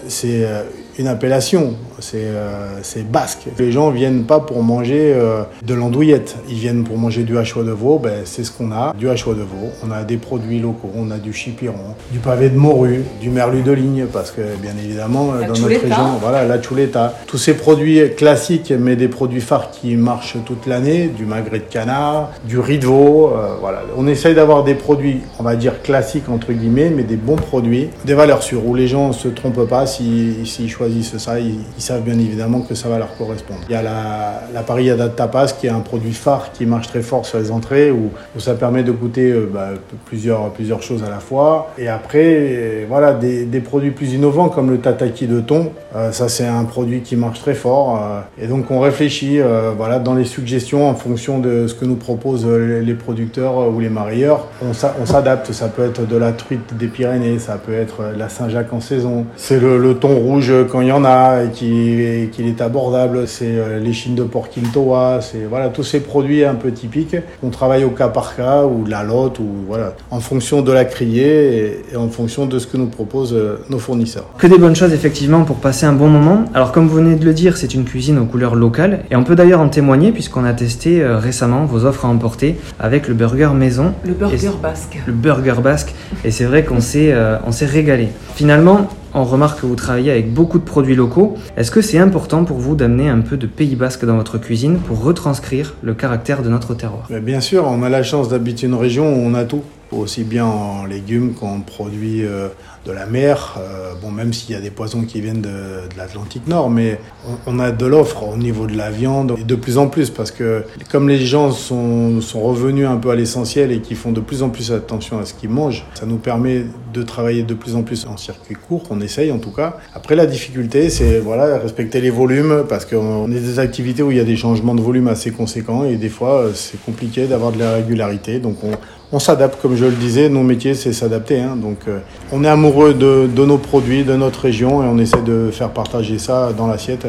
c'est 0.08 0.44
euh, 0.44 0.62
une 0.98 1.08
appellation, 1.08 1.74
euh, 2.14 2.78
c'est 2.82 3.10
basque. 3.10 3.46
Les 3.58 3.72
gens 3.72 3.90
viennent 3.90 4.24
pas 4.24 4.40
pour 4.40 4.62
manger 4.62 5.12
euh, 5.14 5.42
de 5.64 5.74
l'andouillette, 5.74 6.36
ils 6.48 6.56
viennent 6.56 6.84
pour 6.84 6.98
manger 6.98 7.22
du 7.22 7.36
hachois 7.38 7.64
de 7.64 7.70
veau, 7.70 7.98
ben, 7.98 8.22
c'est 8.24 8.44
ce 8.44 8.50
qu'on 8.50 8.72
a, 8.72 8.94
du 8.98 9.08
hachois 9.08 9.34
de 9.34 9.40
veau. 9.40 9.70
On 9.86 9.90
a 9.90 10.04
des 10.04 10.16
produits 10.16 10.58
locaux, 10.58 10.90
on 10.96 11.10
a 11.10 11.18
du 11.18 11.32
chipiron, 11.32 11.94
du 12.10 12.18
pavé 12.18 12.48
de 12.48 12.56
morue, 12.56 13.02
du 13.20 13.30
merlu 13.30 13.62
de 13.62 13.72
ligne, 13.72 14.06
parce 14.12 14.30
que 14.30 14.40
bien 14.60 14.72
évidemment, 14.82 15.32
la 15.32 15.46
dans 15.46 15.54
chuleta. 15.54 15.68
notre 15.68 15.82
région, 15.82 16.18
voilà, 16.20 16.44
la 16.44 16.62
chuleta. 16.62 17.14
Tous 17.26 17.38
ces 17.38 17.54
produits 17.54 18.00
classiques, 18.16 18.72
mais 18.78 18.96
des 18.96 19.08
produits 19.08 19.40
phares 19.40 19.70
qui 19.70 19.96
marchent 19.96 20.36
toute 20.44 20.66
l'année, 20.66 21.08
du 21.08 21.24
magret 21.24 21.58
de 21.58 21.64
canard, 21.64 22.30
du 22.44 22.58
riz 22.58 22.78
de 22.78 22.86
veau, 22.86 23.32
euh, 23.34 23.56
voilà. 23.60 23.82
On 23.96 24.06
essaye 24.06 24.34
d'avoir 24.34 24.64
des 24.64 24.74
produits, 24.74 25.20
on 25.38 25.42
va 25.42 25.56
dire 25.56 25.82
classiques 25.82 26.28
entre 26.28 26.52
guillemets, 26.52 26.90
mais 26.90 27.02
des 27.02 27.16
bons 27.16 27.36
produits, 27.36 27.88
des 28.04 28.14
valeurs 28.14 28.42
sûres, 28.42 28.66
où 28.66 28.74
les 28.74 28.86
gens 28.88 29.12
se 29.12 29.28
trompent 29.28 29.68
pas 29.68 29.86
s'ils 29.86 30.46
si, 30.46 30.68
choisissent 30.68 30.85
ça, 31.02 31.38
ils, 31.40 31.60
savent 31.78 32.02
bien 32.02 32.18
évidemment 32.18 32.60
que 32.60 32.74
ça 32.74 32.88
va 32.88 32.98
leur 32.98 33.16
correspondre. 33.16 33.60
Il 33.68 33.72
y 33.72 33.76
a 33.76 33.82
la, 33.82 34.42
la 34.52 34.62
parillada 34.62 35.08
de 35.08 35.14
tapas 35.14 35.54
qui 35.58 35.66
est 35.66 35.70
un 35.70 35.80
produit 35.80 36.12
phare 36.12 36.52
qui 36.52 36.66
marche 36.66 36.88
très 36.88 37.02
fort 37.02 37.26
sur 37.26 37.38
les 37.38 37.50
entrées, 37.50 37.90
où, 37.90 38.10
ça 38.38 38.54
permet 38.54 38.84
de 38.84 38.92
goûter 38.92 39.32
euh, 39.32 39.50
bah, 39.52 39.70
plusieurs, 40.04 40.50
plusieurs 40.50 40.82
choses 40.82 41.02
à 41.02 41.10
la 41.10 41.18
fois. 41.18 41.72
Et 41.78 41.88
après, 41.88 42.84
voilà, 42.88 43.12
des, 43.12 43.60
produits 43.60 43.90
plus 43.90 44.12
innovants 44.12 44.48
comme 44.48 44.70
le 44.70 44.78
tataki 44.78 45.26
de 45.26 45.40
thon, 45.40 45.72
euh, 45.94 46.12
ça 46.12 46.28
c'est 46.28 46.46
un 46.46 46.64
produit 46.64 47.00
qui 47.00 47.16
marche 47.16 47.40
très 47.40 47.54
fort. 47.54 47.96
Euh, 47.96 48.44
et 48.44 48.46
donc 48.46 48.70
on 48.70 48.80
réfléchit 48.80 49.40
euh, 49.40 49.72
voilà, 49.76 49.98
dans 49.98 50.14
les 50.14 50.24
suggestions 50.24 50.88
en 50.88 50.94
fonction 50.94 51.38
de 51.38 51.66
ce 51.66 51.74
que 51.74 51.84
nous 51.84 51.96
proposent 51.96 52.46
les 52.46 52.94
producteurs 52.94 53.68
ou 53.74 53.80
les 53.80 53.88
marieurs. 53.88 54.46
On 54.62 55.06
s'adapte, 55.06 55.52
ça 55.52 55.68
peut 55.68 55.84
être 55.84 56.06
de 56.06 56.16
la 56.16 56.32
truite 56.32 56.76
des 56.76 56.86
Pyrénées, 56.86 57.38
ça 57.38 57.54
peut 57.54 57.74
être 57.74 58.02
la 58.16 58.28
Saint-Jacques 58.28 58.72
en 58.72 58.80
saison. 58.80 59.26
C'est 59.36 59.60
le, 59.60 59.78
le, 59.78 59.94
thon 59.94 60.14
rouge 60.16 60.52
quand 60.76 60.82
il 60.82 60.88
y 60.88 60.92
en 60.92 61.06
a 61.06 61.44
et 61.44 61.48
qui, 61.48 62.28
qui 62.32 62.46
est 62.46 62.60
abordable, 62.60 63.26
c'est 63.26 63.80
les 63.80 63.94
chines 63.94 64.14
de 64.14 64.24
porc 64.24 64.50
quintoa, 64.50 65.20
c'est 65.22 65.46
voilà, 65.48 65.70
tous 65.70 65.84
ces 65.84 66.00
produits 66.00 66.44
un 66.44 66.54
peu 66.54 66.70
typiques. 66.70 67.16
On 67.42 67.48
travaille 67.48 67.82
au 67.84 67.88
cas 67.88 68.08
par 68.08 68.36
cas 68.36 68.66
ou 68.66 68.84
de 68.84 68.90
la 68.90 69.02
lotte, 69.02 69.38
ou 69.38 69.46
voilà, 69.66 69.94
en 70.10 70.20
fonction 70.20 70.60
de 70.60 70.70
la 70.70 70.84
criée 70.84 71.56
et, 71.56 71.94
et 71.94 71.96
en 71.96 72.10
fonction 72.10 72.44
de 72.44 72.58
ce 72.58 72.66
que 72.66 72.76
nous 72.76 72.88
proposent 72.88 73.34
nos 73.70 73.78
fournisseurs. 73.78 74.28
Que 74.36 74.46
des 74.46 74.58
bonnes 74.58 74.76
choses 74.76 74.92
effectivement 74.92 75.44
pour 75.44 75.56
passer 75.56 75.86
un 75.86 75.94
bon 75.94 76.08
moment. 76.08 76.44
Alors 76.52 76.72
comme 76.72 76.88
vous 76.88 76.96
venez 76.96 77.16
de 77.16 77.24
le 77.24 77.32
dire, 77.32 77.56
c'est 77.56 77.72
une 77.72 77.84
cuisine 77.86 78.18
aux 78.18 78.26
couleurs 78.26 78.54
locales 78.54 79.04
et 79.10 79.16
on 79.16 79.24
peut 79.24 79.34
d'ailleurs 79.34 79.60
en 79.60 79.70
témoigner 79.70 80.12
puisqu'on 80.12 80.44
a 80.44 80.52
testé 80.52 81.00
euh, 81.00 81.16
récemment 81.16 81.64
vos 81.64 81.86
offres 81.86 82.04
à 82.04 82.08
emporter 82.08 82.56
avec 82.78 83.08
le 83.08 83.14
burger 83.14 83.52
maison. 83.54 83.94
Le 84.04 84.12
burger 84.12 84.50
basque. 84.60 84.98
Le 85.06 85.14
burger 85.14 85.62
basque 85.64 85.94
et 86.22 86.30
c'est 86.30 86.44
vrai 86.44 86.64
qu'on 86.64 86.82
s'est 86.82 87.12
euh, 87.14 87.38
on 87.46 87.52
s'est 87.52 87.64
régalé. 87.64 88.08
Finalement, 88.34 88.88
on 89.16 89.24
remarque 89.24 89.62
que 89.62 89.66
vous 89.66 89.76
travaillez 89.76 90.10
avec 90.10 90.32
beaucoup 90.32 90.58
de 90.58 90.64
produits 90.64 90.94
locaux. 90.94 91.36
Est-ce 91.56 91.70
que 91.70 91.80
c'est 91.80 91.98
important 91.98 92.44
pour 92.44 92.58
vous 92.58 92.76
d'amener 92.76 93.08
un 93.08 93.20
peu 93.20 93.38
de 93.38 93.46
Pays 93.46 93.74
Basque 93.74 94.04
dans 94.04 94.16
votre 94.16 94.36
cuisine 94.36 94.78
pour 94.78 95.02
retranscrire 95.02 95.74
le 95.82 95.94
caractère 95.94 96.42
de 96.42 96.50
notre 96.50 96.74
terroir? 96.74 97.08
Bien 97.22 97.40
sûr, 97.40 97.66
on 97.66 97.82
a 97.82 97.88
la 97.88 98.02
chance 98.02 98.28
d'habiter 98.28 98.66
une 98.66 98.74
région 98.74 99.08
où 99.08 99.26
on 99.26 99.32
a 99.32 99.44
tout, 99.44 99.62
aussi 99.90 100.22
bien 100.22 100.44
en 100.44 100.84
légumes 100.84 101.32
qu'en 101.32 101.60
produits 101.60 102.26
euh, 102.26 102.48
de 102.86 102.92
la 102.92 103.06
mer. 103.06 103.58
Euh, 103.58 103.94
bon, 104.00 104.10
même 104.10 104.32
s'il 104.32 104.52
y 104.52 104.54
a 104.54 104.60
des 104.60 104.70
poissons 104.70 105.02
qui 105.02 105.20
viennent 105.20 105.42
de, 105.42 105.48
de 105.48 105.98
l'Atlantique 105.98 106.46
Nord, 106.46 106.70
mais 106.70 106.98
on, 107.46 107.58
a 107.58 107.72
de 107.72 107.86
l'offre 107.86 108.22
au 108.22 108.36
niveau 108.36 108.66
de 108.66 108.76
la 108.76 108.90
viande 108.90 109.34
et 109.38 109.44
de 109.44 109.54
plus 109.54 109.76
en 109.76 109.88
plus 109.88 110.10
parce 110.10 110.30
que 110.30 110.64
comme 110.90 111.08
les 111.08 111.18
gens 111.18 111.50
sont, 111.50 112.20
sont 112.20 112.40
revenus 112.40 112.86
un 112.86 112.96
peu 112.96 113.10
à 113.10 113.16
l'essentiel 113.16 113.72
et 113.72 113.80
qui 113.80 113.94
font 113.94 114.12
de 114.12 114.20
plus 114.20 114.42
en 114.42 114.50
plus 114.50 114.72
attention 114.72 115.18
à 115.18 115.24
ce 115.24 115.34
qu'ils 115.34 115.50
mangent, 115.50 115.84
ça 115.94 116.06
nous 116.06 116.16
permet 116.16 116.64
de 116.92 117.02
travailler 117.02 117.42
de 117.42 117.54
plus 117.54 117.74
en 117.74 117.82
plus 117.82 118.06
en 118.06 118.16
circuit 118.16 118.54
court. 118.54 118.84
On 118.90 119.00
essaye 119.00 119.32
en 119.32 119.38
tout 119.38 119.50
cas. 119.50 119.78
Après, 119.94 120.14
la 120.14 120.26
difficulté, 120.26 120.88
c'est 120.90 121.18
voilà 121.18 121.58
respecter 121.58 122.00
les 122.00 122.10
volumes 122.10 122.64
parce 122.68 122.84
qu'on 122.84 123.30
est 123.30 123.40
des 123.40 123.58
activités 123.58 124.02
où 124.02 124.10
il 124.12 124.16
y 124.16 124.20
a 124.20 124.24
des 124.24 124.36
changements 124.36 124.74
de 124.74 124.80
volume 124.80 125.08
assez 125.08 125.32
conséquents 125.32 125.84
et 125.84 125.96
des 125.96 126.08
fois 126.08 126.50
c'est 126.54 126.80
compliqué 126.82 127.26
d'avoir 127.26 127.50
de 127.52 127.58
la 127.58 127.72
régularité. 127.74 128.38
Donc 128.38 128.58
on, 128.62 128.70
on 129.16 129.18
s'adapte, 129.18 129.62
comme 129.62 129.76
je 129.76 129.86
le 129.86 129.92
disais, 129.92 130.28
nos 130.28 130.42
métiers 130.42 130.74
c'est 130.74 130.92
s'adapter. 130.92 131.40
Hein. 131.40 131.56
Donc 131.56 131.78
euh, 131.88 132.00
on 132.32 132.44
est 132.44 132.48
amoureux 132.48 132.92
de, 132.92 133.26
de, 133.26 133.44
nos 133.46 133.56
produits, 133.56 134.04
de 134.04 134.14
notre 134.14 134.40
région 134.40 134.82
et 134.82 134.86
on 134.86 134.98
essaie 134.98 135.22
de 135.22 135.48
faire 135.50 135.70
partager 135.70 136.18
ça 136.18 136.52
dans 136.52 136.66
l'assiette 136.66 137.06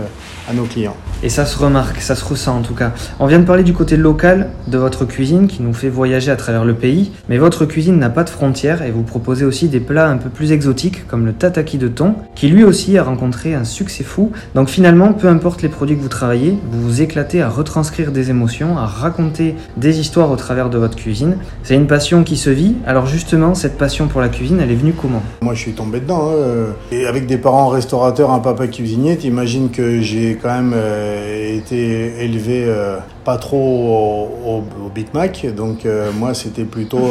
à 0.49 0.53
nos 0.53 0.63
clients. 0.63 0.95
Et 1.23 1.29
ça 1.29 1.45
se 1.45 1.57
remarque, 1.57 1.99
ça 1.99 2.15
se 2.15 2.23
ressent 2.23 2.57
en 2.57 2.61
tout 2.61 2.75
cas. 2.75 2.91
On 3.19 3.25
vient 3.25 3.39
de 3.39 3.45
parler 3.45 3.63
du 3.63 3.73
côté 3.73 3.97
local 3.97 4.49
de 4.67 4.77
votre 4.77 5.03
cuisine 5.05 5.47
qui 5.47 5.63
nous 5.63 5.73
fait 5.73 5.89
voyager 5.89 6.29
à 6.29 6.35
travers 6.35 6.63
le 6.63 6.75
pays, 6.75 7.11
mais 7.27 7.39
votre 7.39 7.65
cuisine 7.65 7.97
n'a 7.97 8.09
pas 8.09 8.23
de 8.23 8.29
frontières 8.29 8.83
et 8.83 8.91
vous 8.91 9.01
proposez 9.01 9.43
aussi 9.43 9.67
des 9.67 9.79
plats 9.79 10.09
un 10.09 10.17
peu 10.17 10.29
plus 10.29 10.51
exotiques 10.51 11.07
comme 11.07 11.25
le 11.25 11.33
tataki 11.33 11.79
de 11.79 11.87
thon 11.87 12.13
qui 12.35 12.49
lui 12.49 12.63
aussi 12.63 12.97
a 12.99 13.03
rencontré 13.03 13.55
un 13.55 13.63
succès 13.63 14.03
fou. 14.03 14.31
Donc 14.53 14.69
finalement, 14.69 15.11
peu 15.13 15.27
importe 15.27 15.63
les 15.63 15.69
produits 15.69 15.97
que 15.97 16.01
vous 16.01 16.07
travaillez, 16.07 16.57
vous 16.71 16.81
vous 16.81 17.01
éclatez 17.01 17.41
à 17.41 17.49
retranscrire 17.49 18.11
des 18.11 18.29
émotions, 18.29 18.77
à 18.77 18.85
raconter 18.85 19.55
des 19.75 19.99
histoires 19.99 20.29
au 20.29 20.35
travers 20.35 20.69
de 20.69 20.77
votre 20.77 20.95
cuisine. 20.95 21.37
C'est 21.63 21.75
une 21.75 21.87
passion 21.87 22.23
qui 22.23 22.37
se 22.37 22.51
vit. 22.51 22.75
Alors 22.85 23.07
justement, 23.07 23.55
cette 23.55 23.77
passion 23.77 24.07
pour 24.07 24.21
la 24.21 24.29
cuisine, 24.29 24.59
elle 24.61 24.71
est 24.71 24.75
venue 24.75 24.93
comment? 24.93 25.23
Moi, 25.41 25.55
je 25.55 25.61
suis 25.61 25.73
tombé 25.73 25.99
dedans. 25.99 26.29
Hein. 26.29 26.73
Et 26.91 27.07
avec 27.07 27.25
des 27.25 27.37
parents 27.37 27.69
restaurateurs, 27.69 28.31
un 28.31 28.39
papa 28.39 28.67
cuisinier, 28.67 29.17
t'imagines 29.17 29.71
que 29.71 29.99
j'ai 30.01 30.37
quand 30.41 30.53
même 30.53 30.73
euh, 30.75 31.06
été 31.55 32.23
élevé 32.23 32.65
euh, 32.65 32.97
pas 33.23 33.37
trop 33.37 34.29
au, 34.45 34.49
au, 34.49 34.89
Big 34.93 35.07
Mac. 35.13 35.45
Donc 35.55 35.85
euh, 35.85 36.11
moi, 36.17 36.33
c'était 36.33 36.63
plutôt 36.63 37.01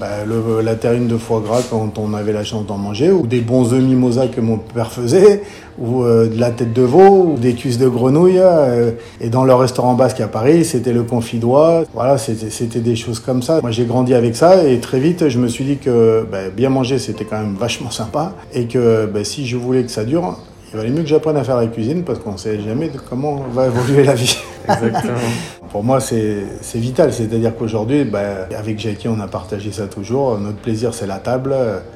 bah, 0.00 0.24
la 0.62 0.74
terrine 0.74 1.06
de 1.06 1.16
foie 1.16 1.40
gras 1.40 1.62
quand 1.68 1.98
on 1.98 2.14
avait 2.14 2.32
la 2.32 2.44
chance 2.44 2.66
d'en 2.66 2.78
manger, 2.78 3.10
ou 3.10 3.26
des 3.26 3.40
bons 3.40 3.72
œufs 3.72 3.82
mimosa 3.82 4.28
que 4.28 4.40
mon 4.40 4.58
père 4.58 4.90
faisait, 4.90 5.42
ou 5.78 6.04
de 6.04 6.38
la 6.38 6.50
tête 6.50 6.72
de 6.72 6.82
veau, 6.82 7.34
ou 7.34 7.36
des 7.38 7.54
cuisses 7.54 7.78
de 7.78 7.88
grenouille. 7.88 8.40
et 9.20 9.28
dans 9.28 9.44
le 9.44 9.54
restaurant 9.54 9.94
basque 9.94 10.20
à 10.20 10.28
Paris, 10.28 10.64
c'était 10.64 10.92
le 10.92 11.02
confidois. 11.02 11.84
Voilà, 11.94 12.18
c'était 12.18 12.80
des 12.80 12.96
choses 12.96 13.20
comme 13.20 13.42
ça. 13.42 13.60
Moi, 13.60 13.70
j'ai 13.70 13.84
grandi 13.84 14.14
avec 14.14 14.36
ça 14.36 14.64
et 14.64 14.78
très 14.80 15.00
vite, 15.00 15.28
je 15.28 15.38
me 15.38 15.48
suis 15.48 15.64
dit 15.64 15.76
que 15.76 16.26
bah, 16.30 16.48
bien 16.54 16.70
manger, 16.70 16.98
c'était 16.98 17.24
quand 17.24 17.38
même 17.38 17.56
vachement 17.58 17.90
sympa 17.90 18.32
et 18.52 18.66
que 18.66 19.06
bah, 19.06 19.24
si 19.24 19.46
je 19.46 19.56
voulais 19.56 19.82
que 19.82 19.90
ça 19.90 20.04
dure, 20.04 20.38
il 20.72 20.76
valait 20.76 20.90
mieux 20.90 21.02
que 21.02 21.08
j'apprenne 21.08 21.36
à 21.36 21.44
faire 21.44 21.56
la 21.56 21.66
cuisine 21.66 22.02
parce 22.04 22.18
qu'on 22.18 22.32
ne 22.32 22.36
sait 22.36 22.60
jamais 22.60 22.90
comment 23.08 23.44
va 23.52 23.66
évoluer 23.66 24.04
la 24.04 24.14
vie. 24.14 24.36
Exactement. 24.68 25.14
Pour 25.70 25.84
moi, 25.84 26.00
c'est 26.00 26.46
vital. 26.74 27.12
C'est-à-dire 27.12 27.56
qu'aujourd'hui, 27.56 28.04
bah, 28.04 28.46
avec 28.56 28.78
Jackie, 28.78 29.08
on 29.08 29.20
a 29.20 29.26
partagé 29.26 29.72
ça 29.72 29.86
toujours. 29.86 30.38
Notre 30.38 30.58
plaisir, 30.58 30.94
c'est 30.94 31.06
la 31.06 31.18
table, 31.18 31.54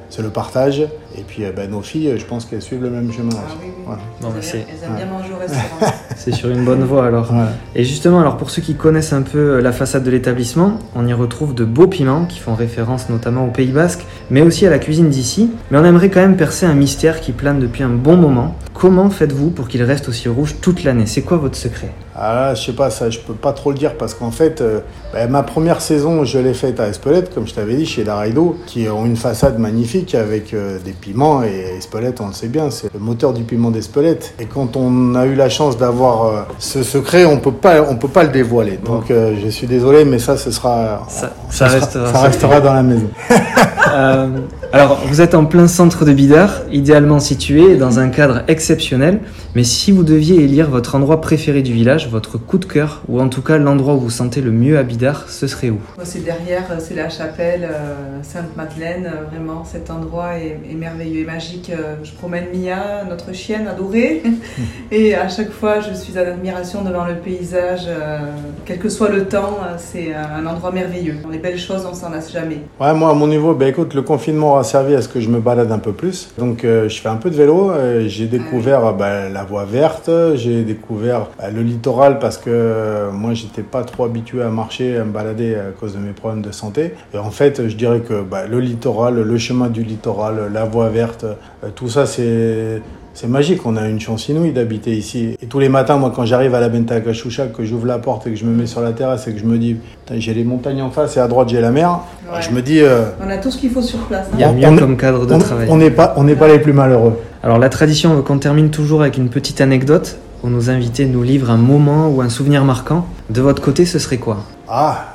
c'est 0.09 0.21
le 0.21 0.29
partage. 0.29 0.81
Et 1.17 1.21
puis, 1.27 1.43
bah, 1.55 1.67
nos 1.67 1.81
filles, 1.81 2.13
je 2.17 2.25
pense 2.25 2.45
qu'elles 2.45 2.61
suivent 2.61 2.83
le 2.83 2.89
même 2.89 3.11
chemin. 3.11 3.29
Ah, 3.33 3.51
oui, 3.61 3.67
oui. 3.67 3.83
Voilà. 3.85 4.01
Bon, 4.21 4.29
elles, 4.37 4.59
aiment, 4.59 4.65
elles 4.69 4.85
aiment 4.85 4.95
bien 4.95 5.05
manger 5.05 5.33
au 5.33 5.39
restaurant. 5.39 5.93
c'est 6.15 6.31
sur 6.31 6.49
une 6.49 6.63
bonne 6.63 6.83
voie 6.83 7.07
alors. 7.07 7.31
Ouais. 7.31 7.45
Et 7.75 7.83
justement, 7.83 8.19
alors 8.19 8.37
pour 8.37 8.49
ceux 8.49 8.61
qui 8.61 8.75
connaissent 8.75 9.13
un 9.13 9.23
peu 9.23 9.59
la 9.59 9.71
façade 9.71 10.03
de 10.03 10.11
l'établissement, 10.11 10.77
on 10.95 11.07
y 11.07 11.13
retrouve 11.13 11.55
de 11.55 11.65
beaux 11.65 11.87
piments 11.87 12.25
qui 12.25 12.39
font 12.39 12.53
référence 12.53 13.09
notamment 13.09 13.45
au 13.45 13.49
Pays 13.49 13.71
Basque, 13.71 14.05
mais 14.29 14.41
aussi 14.41 14.65
à 14.65 14.69
la 14.69 14.79
cuisine 14.79 15.09
d'ici. 15.09 15.51
Mais 15.71 15.77
on 15.77 15.85
aimerait 15.85 16.09
quand 16.09 16.21
même 16.21 16.37
percer 16.37 16.65
un 16.65 16.73
mystère 16.73 17.21
qui 17.21 17.31
plane 17.31 17.59
depuis 17.59 17.83
un 17.83 17.89
bon 17.89 18.17
moment. 18.17 18.55
Comment 18.81 19.11
faites-vous 19.11 19.51
pour 19.51 19.67
qu'il 19.67 19.83
reste 19.83 20.09
aussi 20.09 20.27
rouge 20.27 20.55
toute 20.59 20.83
l'année? 20.83 21.05
C'est 21.05 21.21
quoi 21.21 21.37
votre 21.37 21.55
secret? 21.55 21.91
Ah 22.15 22.33
là, 22.33 22.55
je 22.55 22.63
sais 22.63 22.73
pas, 22.73 22.89
ça, 22.89 23.11
je 23.11 23.19
peux 23.19 23.35
pas 23.35 23.53
trop 23.53 23.69
le 23.71 23.77
dire 23.77 23.95
parce 23.95 24.15
qu'en 24.15 24.31
fait, 24.31 24.59
euh, 24.59 24.79
bah, 25.13 25.27
ma 25.27 25.43
première 25.43 25.81
saison, 25.81 26.25
je 26.25 26.39
l'ai 26.39 26.55
faite 26.55 26.79
à 26.79 26.87
Espelette, 26.87 27.31
comme 27.31 27.45
je 27.45 27.53
t'avais 27.53 27.75
dit, 27.75 27.85
chez 27.85 28.03
Daraido, 28.03 28.57
qui 28.65 28.89
ont 28.89 29.05
une 29.05 29.17
façade 29.17 29.59
magnifique 29.59 30.15
avec 30.15 30.55
euh, 30.55 30.79
des 30.83 30.93
piments. 30.93 31.43
Et 31.43 31.75
Espelette, 31.77 32.21
on 32.21 32.27
le 32.29 32.33
sait 32.33 32.47
bien, 32.47 32.71
c'est 32.71 32.91
le 32.91 32.99
moteur 32.99 33.33
du 33.33 33.43
piment 33.43 33.69
d'Espelette. 33.69 34.33
Et 34.39 34.45
quand 34.45 34.75
on 34.75 35.13
a 35.13 35.27
eu 35.27 35.35
la 35.35 35.49
chance 35.49 35.77
d'avoir 35.77 36.25
euh, 36.25 36.41
ce 36.57 36.81
secret, 36.81 37.23
on 37.25 37.37
peut 37.37 37.51
pas, 37.51 37.83
on 37.87 37.97
peut 37.97 38.07
pas 38.07 38.23
le 38.23 38.29
dévoiler. 38.29 38.79
Donc, 38.83 39.09
je 39.09 39.49
suis 39.49 39.67
désolé, 39.67 40.05
mais 40.05 40.17
ça, 40.17 40.37
ce 40.37 40.49
sera, 40.49 41.05
Ça- 41.07 41.33
ça 41.51 41.67
ça 41.69 41.75
restera, 41.75 42.03
restera 42.05 42.13
ça 42.13 42.21
restera 42.25 42.61
dans 42.61 42.73
la 42.73 42.81
maison. 42.81 43.09
Euh, 43.93 44.27
alors, 44.73 45.01
vous 45.07 45.21
êtes 45.21 45.35
en 45.35 45.45
plein 45.45 45.67
centre 45.67 46.05
de 46.05 46.13
Bidart, 46.13 46.61
idéalement 46.71 47.19
situé 47.19 47.75
dans 47.75 47.99
un 47.99 48.09
cadre 48.09 48.43
exceptionnel. 48.47 49.19
Mais 49.53 49.63
si 49.65 49.91
vous 49.91 50.03
deviez 50.03 50.43
élire 50.43 50.69
votre 50.69 50.95
endroit 50.95 51.19
préféré 51.19 51.61
du 51.61 51.73
village, 51.73 52.07
votre 52.09 52.37
coup 52.37 52.57
de 52.57 52.65
cœur, 52.65 53.01
ou 53.09 53.19
en 53.19 53.27
tout 53.27 53.41
cas 53.41 53.57
l'endroit 53.57 53.95
où 53.95 53.99
vous 53.99 54.09
sentez 54.09 54.39
le 54.41 54.51
mieux 54.51 54.77
à 54.77 54.83
Bidart, 54.83 55.25
ce 55.29 55.45
serait 55.47 55.69
où? 55.69 55.79
Moi, 55.97 56.05
C'est 56.05 56.23
derrière, 56.23 56.63
euh, 56.71 56.75
c'est 56.79 56.95
la 56.95 57.09
chapelle 57.09 57.63
euh, 57.69 58.19
Sainte-Madeleine. 58.23 59.11
Vraiment, 59.29 59.65
cet 59.65 59.89
endroit 59.91 60.37
est, 60.37 60.57
est 60.71 60.75
merveilleux 60.75 61.21
et 61.21 61.25
magique. 61.25 61.71
Je 62.03 62.11
promène 62.13 62.45
Mia, 62.53 63.03
notre 63.09 63.33
chienne 63.33 63.67
adorée, 63.67 64.23
et 64.91 65.15
à 65.15 65.27
chaque 65.27 65.51
fois, 65.51 65.81
je 65.81 65.93
suis 65.93 66.13
en 66.17 66.21
admiration 66.21 66.81
devant 66.83 67.05
le 67.05 67.15
paysage. 67.15 67.81
euh, 67.87 68.19
Quel 68.65 68.79
que 68.79 68.87
soit 68.89 69.09
le 69.09 69.25
temps, 69.25 69.57
c'est 69.77 70.13
un 70.13 70.45
endroit 70.45 70.71
merveilleux. 70.71 71.15
Les 71.31 71.39
belles 71.39 71.59
choses, 71.59 71.85
on 71.89 71.93
s'en 71.93 72.09
lasse 72.09 72.31
jamais. 72.31 72.59
Ouais, 72.79 72.93
moi, 72.93 73.09
à 73.11 73.13
mon 73.13 73.27
niveau, 73.27 73.53
ben, 73.53 73.67
écoute, 73.67 73.80
le 73.93 74.01
confinement 74.01 74.51
aura 74.51 74.63
servi 74.63 74.95
à 74.95 75.01
ce 75.01 75.07
que 75.07 75.19
je 75.19 75.29
me 75.29 75.39
balade 75.39 75.71
un 75.71 75.79
peu 75.79 75.91
plus. 75.91 76.31
Donc, 76.37 76.63
euh, 76.63 76.87
je 76.89 76.99
fais 76.99 77.09
un 77.09 77.15
peu 77.15 77.29
de 77.29 77.35
vélo. 77.35 77.71
euh, 77.71 78.07
j'ai 78.07 78.25
découvert 78.25 78.85
euh, 78.85 78.93
ben, 78.93 79.31
la 79.31 79.43
voie 79.43 79.65
verte. 79.65 80.09
J'ai 80.35 80.63
découvert 80.63 81.27
ben, 81.39 81.53
le 81.53 81.61
littoral 81.61 82.19
parce 82.19 82.37
que 82.37 82.49
euh, 82.49 83.11
moi, 83.11 83.33
j'étais 83.33 83.63
pas 83.63 83.83
trop 83.83 84.05
habitué 84.05 84.41
à 84.41 84.49
marcher, 84.49 84.97
à 84.97 85.03
me 85.03 85.11
balader 85.11 85.55
à 85.55 85.71
cause 85.79 85.93
de 85.93 85.99
mes 85.99 86.13
problèmes 86.13 86.41
de 86.41 86.51
santé. 86.51 86.93
Et 87.13 87.17
en 87.17 87.31
fait, 87.31 87.67
je 87.67 87.75
dirais 87.75 87.99
que 88.01 88.21
ben, 88.21 88.47
le 88.49 88.59
littoral, 88.59 89.15
le 89.21 89.37
chemin 89.37 89.69
du 89.69 89.83
littoral, 89.83 90.51
la 90.53 90.65
voie 90.65 90.89
verte, 90.89 91.25
euh, 91.25 91.69
tout 91.75 91.89
ça, 91.89 92.05
c'est 92.05 92.81
c'est 93.13 93.27
magique, 93.27 93.65
on 93.65 93.75
a 93.77 93.87
une 93.87 93.99
chance 93.99 94.29
inouïe 94.29 94.51
d'habiter 94.51 94.91
ici. 94.95 95.35
Et 95.41 95.45
tous 95.45 95.59
les 95.59 95.69
matins, 95.69 95.97
moi, 95.97 96.11
quand 96.15 96.25
j'arrive 96.25 96.55
à 96.55 96.59
la 96.59 96.69
Benta 96.69 96.99
Cachucha, 97.01 97.47
que 97.47 97.63
j'ouvre 97.63 97.85
la 97.85 97.97
porte 97.99 98.25
et 98.27 98.31
que 98.31 98.35
je 98.37 98.45
me 98.45 98.55
mets 98.55 98.65
sur 98.65 98.81
la 98.81 98.91
terrasse 98.93 99.27
et 99.27 99.33
que 99.33 99.39
je 99.39 99.45
me 99.45 99.57
dis, 99.57 99.77
j'ai 100.15 100.33
les 100.33 100.43
montagnes 100.43 100.81
en 100.81 100.89
face 100.91 101.17
et 101.17 101.19
à 101.19 101.27
droite 101.27 101.49
j'ai 101.49 101.61
la 101.61 101.71
mer, 101.71 101.99
Ouais. 102.33 102.41
je 102.41 102.51
me 102.51 102.61
dis, 102.61 102.79
euh, 102.79 103.03
On 103.25 103.29
a 103.29 103.37
tout 103.37 103.51
ce 103.51 103.57
qu'il 103.57 103.69
faut 103.69 103.81
sur 103.81 103.99
place. 103.99 104.27
hein. 104.27 104.35
Il 104.35 104.39
y 104.39 104.43
a 104.43 104.51
mieux 104.51 104.65
on- 104.67 104.77
comme 104.77 104.97
cadre 104.97 105.25
de 105.25 105.33
on- 105.33 105.39
travail. 105.39 105.67
on 105.69 105.77
n'est 105.77 105.91
pas, 105.91 106.13
on 106.17 106.23
n'est 106.23 106.35
pas 106.35 106.47
les 106.47 106.59
plus 106.59 106.73
malheureux. 106.73 107.19
Alors 107.43 107.59
la 107.59 107.69
tradition 107.69 108.13
veut 108.15 108.21
qu'on 108.21 108.37
termine 108.37 108.69
toujours 108.69 109.01
avec 109.01 109.17
une 109.17 109.29
petite 109.29 109.59
anecdote 109.61 110.17
où 110.43 110.47
nos 110.49 110.69
invités 110.69 111.05
nous 111.05 111.21
livrent 111.23 111.51
un 111.51 111.57
moment 111.57 112.07
ou 112.09 112.21
un 112.21 112.29
souvenir 112.29 112.63
marquant. 112.63 113.05
De 113.29 113.41
votre 113.41 113.61
côté, 113.61 113.85
ce 113.85 113.99
serait 113.99 114.17
quoi? 114.17 114.37
Ah, 114.69 115.07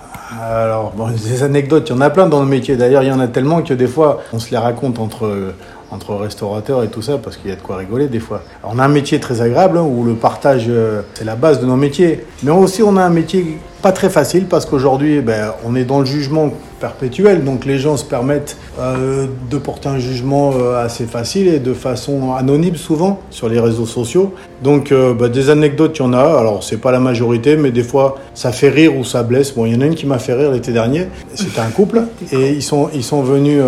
alors, 0.43 0.93
bon, 0.97 1.09
des 1.09 1.43
anecdotes, 1.43 1.89
il 1.89 1.95
y 1.95 1.97
en 1.97 2.01
a 2.01 2.11
plein 2.11 2.27
dans 2.27 2.41
le 2.41 2.47
métier. 2.47 2.77
D'ailleurs, 2.77 3.03
il 3.03 3.09
y 3.09 3.13
en 3.13 3.21
a 3.21 3.29
tellement 3.29 3.63
que 3.63 3.75
des 3.75 3.87
fois, 3.87 4.21
on 4.33 4.39
se 4.39 4.51
les 4.51 4.57
raconte 4.59 4.99
entre, 4.99 5.27
entre 5.91 6.15
restaurateurs 6.15 6.83
et 6.83 6.89
tout 6.89 7.03
ça, 7.03 7.19
parce 7.19 7.37
qu'il 7.37 7.51
y 7.51 7.53
a 7.53 7.57
de 7.57 7.61
quoi 7.61 7.77
rigoler 7.77 8.09
des 8.09 8.21
fois. 8.21 8.43
On 8.65 8.79
a 8.79 8.85
un 8.85 8.89
métier 8.89 9.21
très 9.21 9.41
agréable, 9.41 9.79
hein, 9.79 9.83
où 9.83 10.05
le 10.05 10.15
partage, 10.15 10.67
euh, 10.69 11.03
c'est 11.15 11.25
la 11.25 11.37
base 11.37 11.61
de 11.61 11.67
nos 11.67 11.77
métiers. 11.77 12.25
Mais 12.43 12.51
aussi, 12.51 12.83
on 12.83 12.97
a 12.97 13.03
un 13.03 13.11
métier 13.11 13.59
pas 13.87 13.93
très 13.93 14.11
facile, 14.11 14.47
parce 14.47 14.67
qu'aujourd'hui, 14.67 15.21
ben, 15.21 15.53
on 15.65 15.77
est 15.77 15.85
dans 15.85 16.01
le 16.01 16.07
jugement 16.07 16.51
perpétuel, 16.81 17.45
donc 17.45 17.65
les 17.65 17.79
gens 17.79 17.97
se 17.97 18.05
permettent 18.05 18.57
euh, 18.81 19.29
de 19.49 19.59
porter 19.59 19.89
un 19.89 20.01
jugement 20.01 20.55
euh, 20.59 20.85
assez 20.85 21.05
facile 21.05 21.47
et 21.47 21.61
de 21.61 21.73
façon 21.73 22.35
anonyme 22.35 22.75
souvent 22.75 23.21
sur 23.31 23.49
les 23.49 23.61
réseaux 23.61 23.87
sociaux. 23.87 24.35
Donc 24.61 24.91
euh, 24.91 25.15
bah, 25.15 25.29
des 25.29 25.51
anecdotes, 25.51 25.97
il 26.01 26.03
y 26.03 26.05
en 26.05 26.15
a. 26.15 26.25
Alors 26.37 26.65
c'est 26.65 26.79
pas 26.79 26.91
la 26.91 26.99
majorité, 26.99 27.57
mais 27.57 27.71
des 27.71 27.85
fois 27.85 28.17
ça 28.35 28.51
fait 28.51 28.71
rire 28.71 28.97
ou 28.97 29.05
ça 29.05 29.23
blesse. 29.23 29.55
Bon, 29.55 29.67
il 29.67 29.75
y 29.75 29.77
en 29.77 29.81
a 29.81 29.87
une 29.87 29.95
qui 29.95 30.07
m'a 30.07 30.19
fait 30.19 30.35
rire 30.35 30.51
l'été 30.51 30.73
dernier. 30.73 31.07
C'était 31.37 31.61
un 31.61 31.71
couple 31.71 32.03
et 32.33 32.51
ils 32.55 32.65
sont 32.65 32.91
ils 32.93 33.05
sont 33.05 33.23
venus 33.23 33.63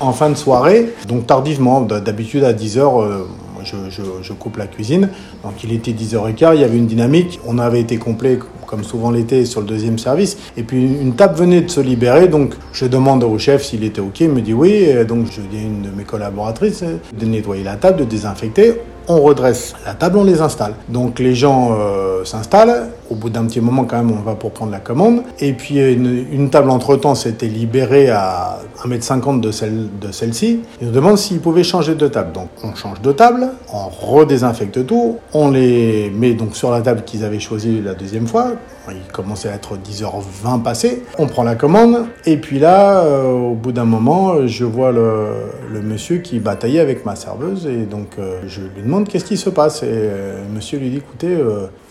en 0.00 0.12
fin 0.12 0.28
de 0.28 0.34
soirée, 0.34 0.92
donc 1.08 1.26
tardivement. 1.26 1.80
D'habitude 1.80 2.44
à 2.44 2.52
10 2.52 2.76
h 2.76 3.24
je, 3.66 4.32
coupe 4.32 4.56
la 4.56 4.66
cuisine. 4.66 5.08
Donc 5.42 5.62
il 5.64 5.72
était 5.72 5.92
10h15, 5.92 6.54
il 6.54 6.60
y 6.60 6.64
avait 6.64 6.76
une 6.76 6.86
dynamique. 6.86 7.40
On 7.46 7.58
avait 7.58 7.80
été 7.80 7.96
complet 7.96 8.38
comme 8.66 8.84
souvent 8.84 9.10
l'été 9.10 9.44
sur 9.44 9.60
le 9.60 9.66
deuxième 9.66 9.98
service. 9.98 10.36
Et 10.56 10.62
puis 10.62 10.82
une 10.82 11.14
table 11.14 11.36
venait 11.36 11.60
de 11.60 11.70
se 11.70 11.80
libérer, 11.80 12.28
donc 12.28 12.54
je 12.72 12.86
demande 12.86 13.24
au 13.24 13.38
chef 13.38 13.64
s'il 13.64 13.84
était 13.84 14.00
OK. 14.00 14.20
Il 14.20 14.30
me 14.30 14.40
dit 14.40 14.54
oui. 14.54 14.72
Et 14.72 15.04
donc 15.04 15.26
je 15.30 15.40
dis 15.40 15.58
à 15.58 15.60
une 15.60 15.82
de 15.82 15.90
mes 15.90 16.04
collaboratrices 16.04 16.82
euh, 16.82 16.96
de 17.18 17.26
nettoyer 17.26 17.64
la 17.64 17.76
table, 17.76 17.98
de 18.00 18.04
désinfecter. 18.04 18.74
On 19.08 19.20
redresse 19.20 19.74
la 19.84 19.94
table, 19.94 20.18
on 20.18 20.24
les 20.24 20.40
installe. 20.40 20.74
Donc 20.88 21.20
les 21.20 21.34
gens 21.34 21.76
euh, 21.78 22.24
s'installent. 22.24 22.90
Au 23.10 23.14
bout 23.14 23.30
d'un 23.30 23.44
petit 23.46 23.60
moment, 23.60 23.84
quand 23.84 23.96
même, 23.96 24.12
on 24.12 24.22
va 24.22 24.34
pour 24.34 24.50
prendre 24.50 24.72
la 24.72 24.80
commande. 24.80 25.22
Et 25.40 25.52
puis 25.52 25.78
une, 25.78 26.26
une 26.32 26.50
table 26.50 26.70
entre-temps 26.70 27.14
s'était 27.14 27.46
libérée 27.46 28.10
à 28.10 28.58
1m50 28.84 29.40
de 29.40 29.50
celle 29.50 29.88
de 30.00 30.12
celle-ci. 30.12 30.60
Ils 30.80 30.88
nous 30.88 30.92
demandent 30.92 31.18
s'ils 31.18 31.40
pouvaient 31.40 31.64
changer 31.64 31.94
de 31.94 32.08
table. 32.08 32.32
Donc 32.32 32.48
on 32.62 32.74
change 32.74 33.00
de 33.00 33.12
table, 33.12 33.48
on 33.72 33.88
redésinfecte 33.88 34.86
tout, 34.86 35.18
on 35.32 35.50
les 35.50 36.10
met 36.10 36.34
donc 36.34 36.56
sur 36.56 36.70
la 36.70 36.80
table 36.80 37.02
qu'ils 37.04 37.24
avaient 37.24 37.40
choisie 37.40 37.80
la 37.82 37.94
deuxième 37.94 38.26
fois. 38.26 38.52
Il 38.88 39.12
commençait 39.12 39.48
à 39.48 39.54
être 39.54 39.76
10h20 39.76 40.62
passé. 40.62 41.02
On 41.18 41.26
prend 41.26 41.42
la 41.42 41.56
commande. 41.56 42.06
Et 42.24 42.36
puis 42.36 42.60
là, 42.60 43.00
euh, 43.00 43.32
au 43.32 43.54
bout 43.54 43.72
d'un 43.72 43.84
moment, 43.84 44.46
je 44.46 44.64
vois 44.64 44.92
le, 44.92 45.82
monsieur 45.82 46.18
qui 46.18 46.38
bataillait 46.38 46.80
avec 46.80 47.04
ma 47.04 47.16
serveuse. 47.16 47.66
Et 47.66 47.84
donc, 47.84 48.10
euh, 48.18 48.42
je 48.46 48.60
lui 48.60 48.82
demande 48.82 49.08
qu'est-ce 49.08 49.24
qui 49.24 49.36
se 49.36 49.50
passe? 49.50 49.82
Et 49.82 49.88
euh, 49.88 50.44
monsieur 50.54 50.78
lui 50.78 50.90
dit, 50.90 50.98
écoutez, 50.98 51.36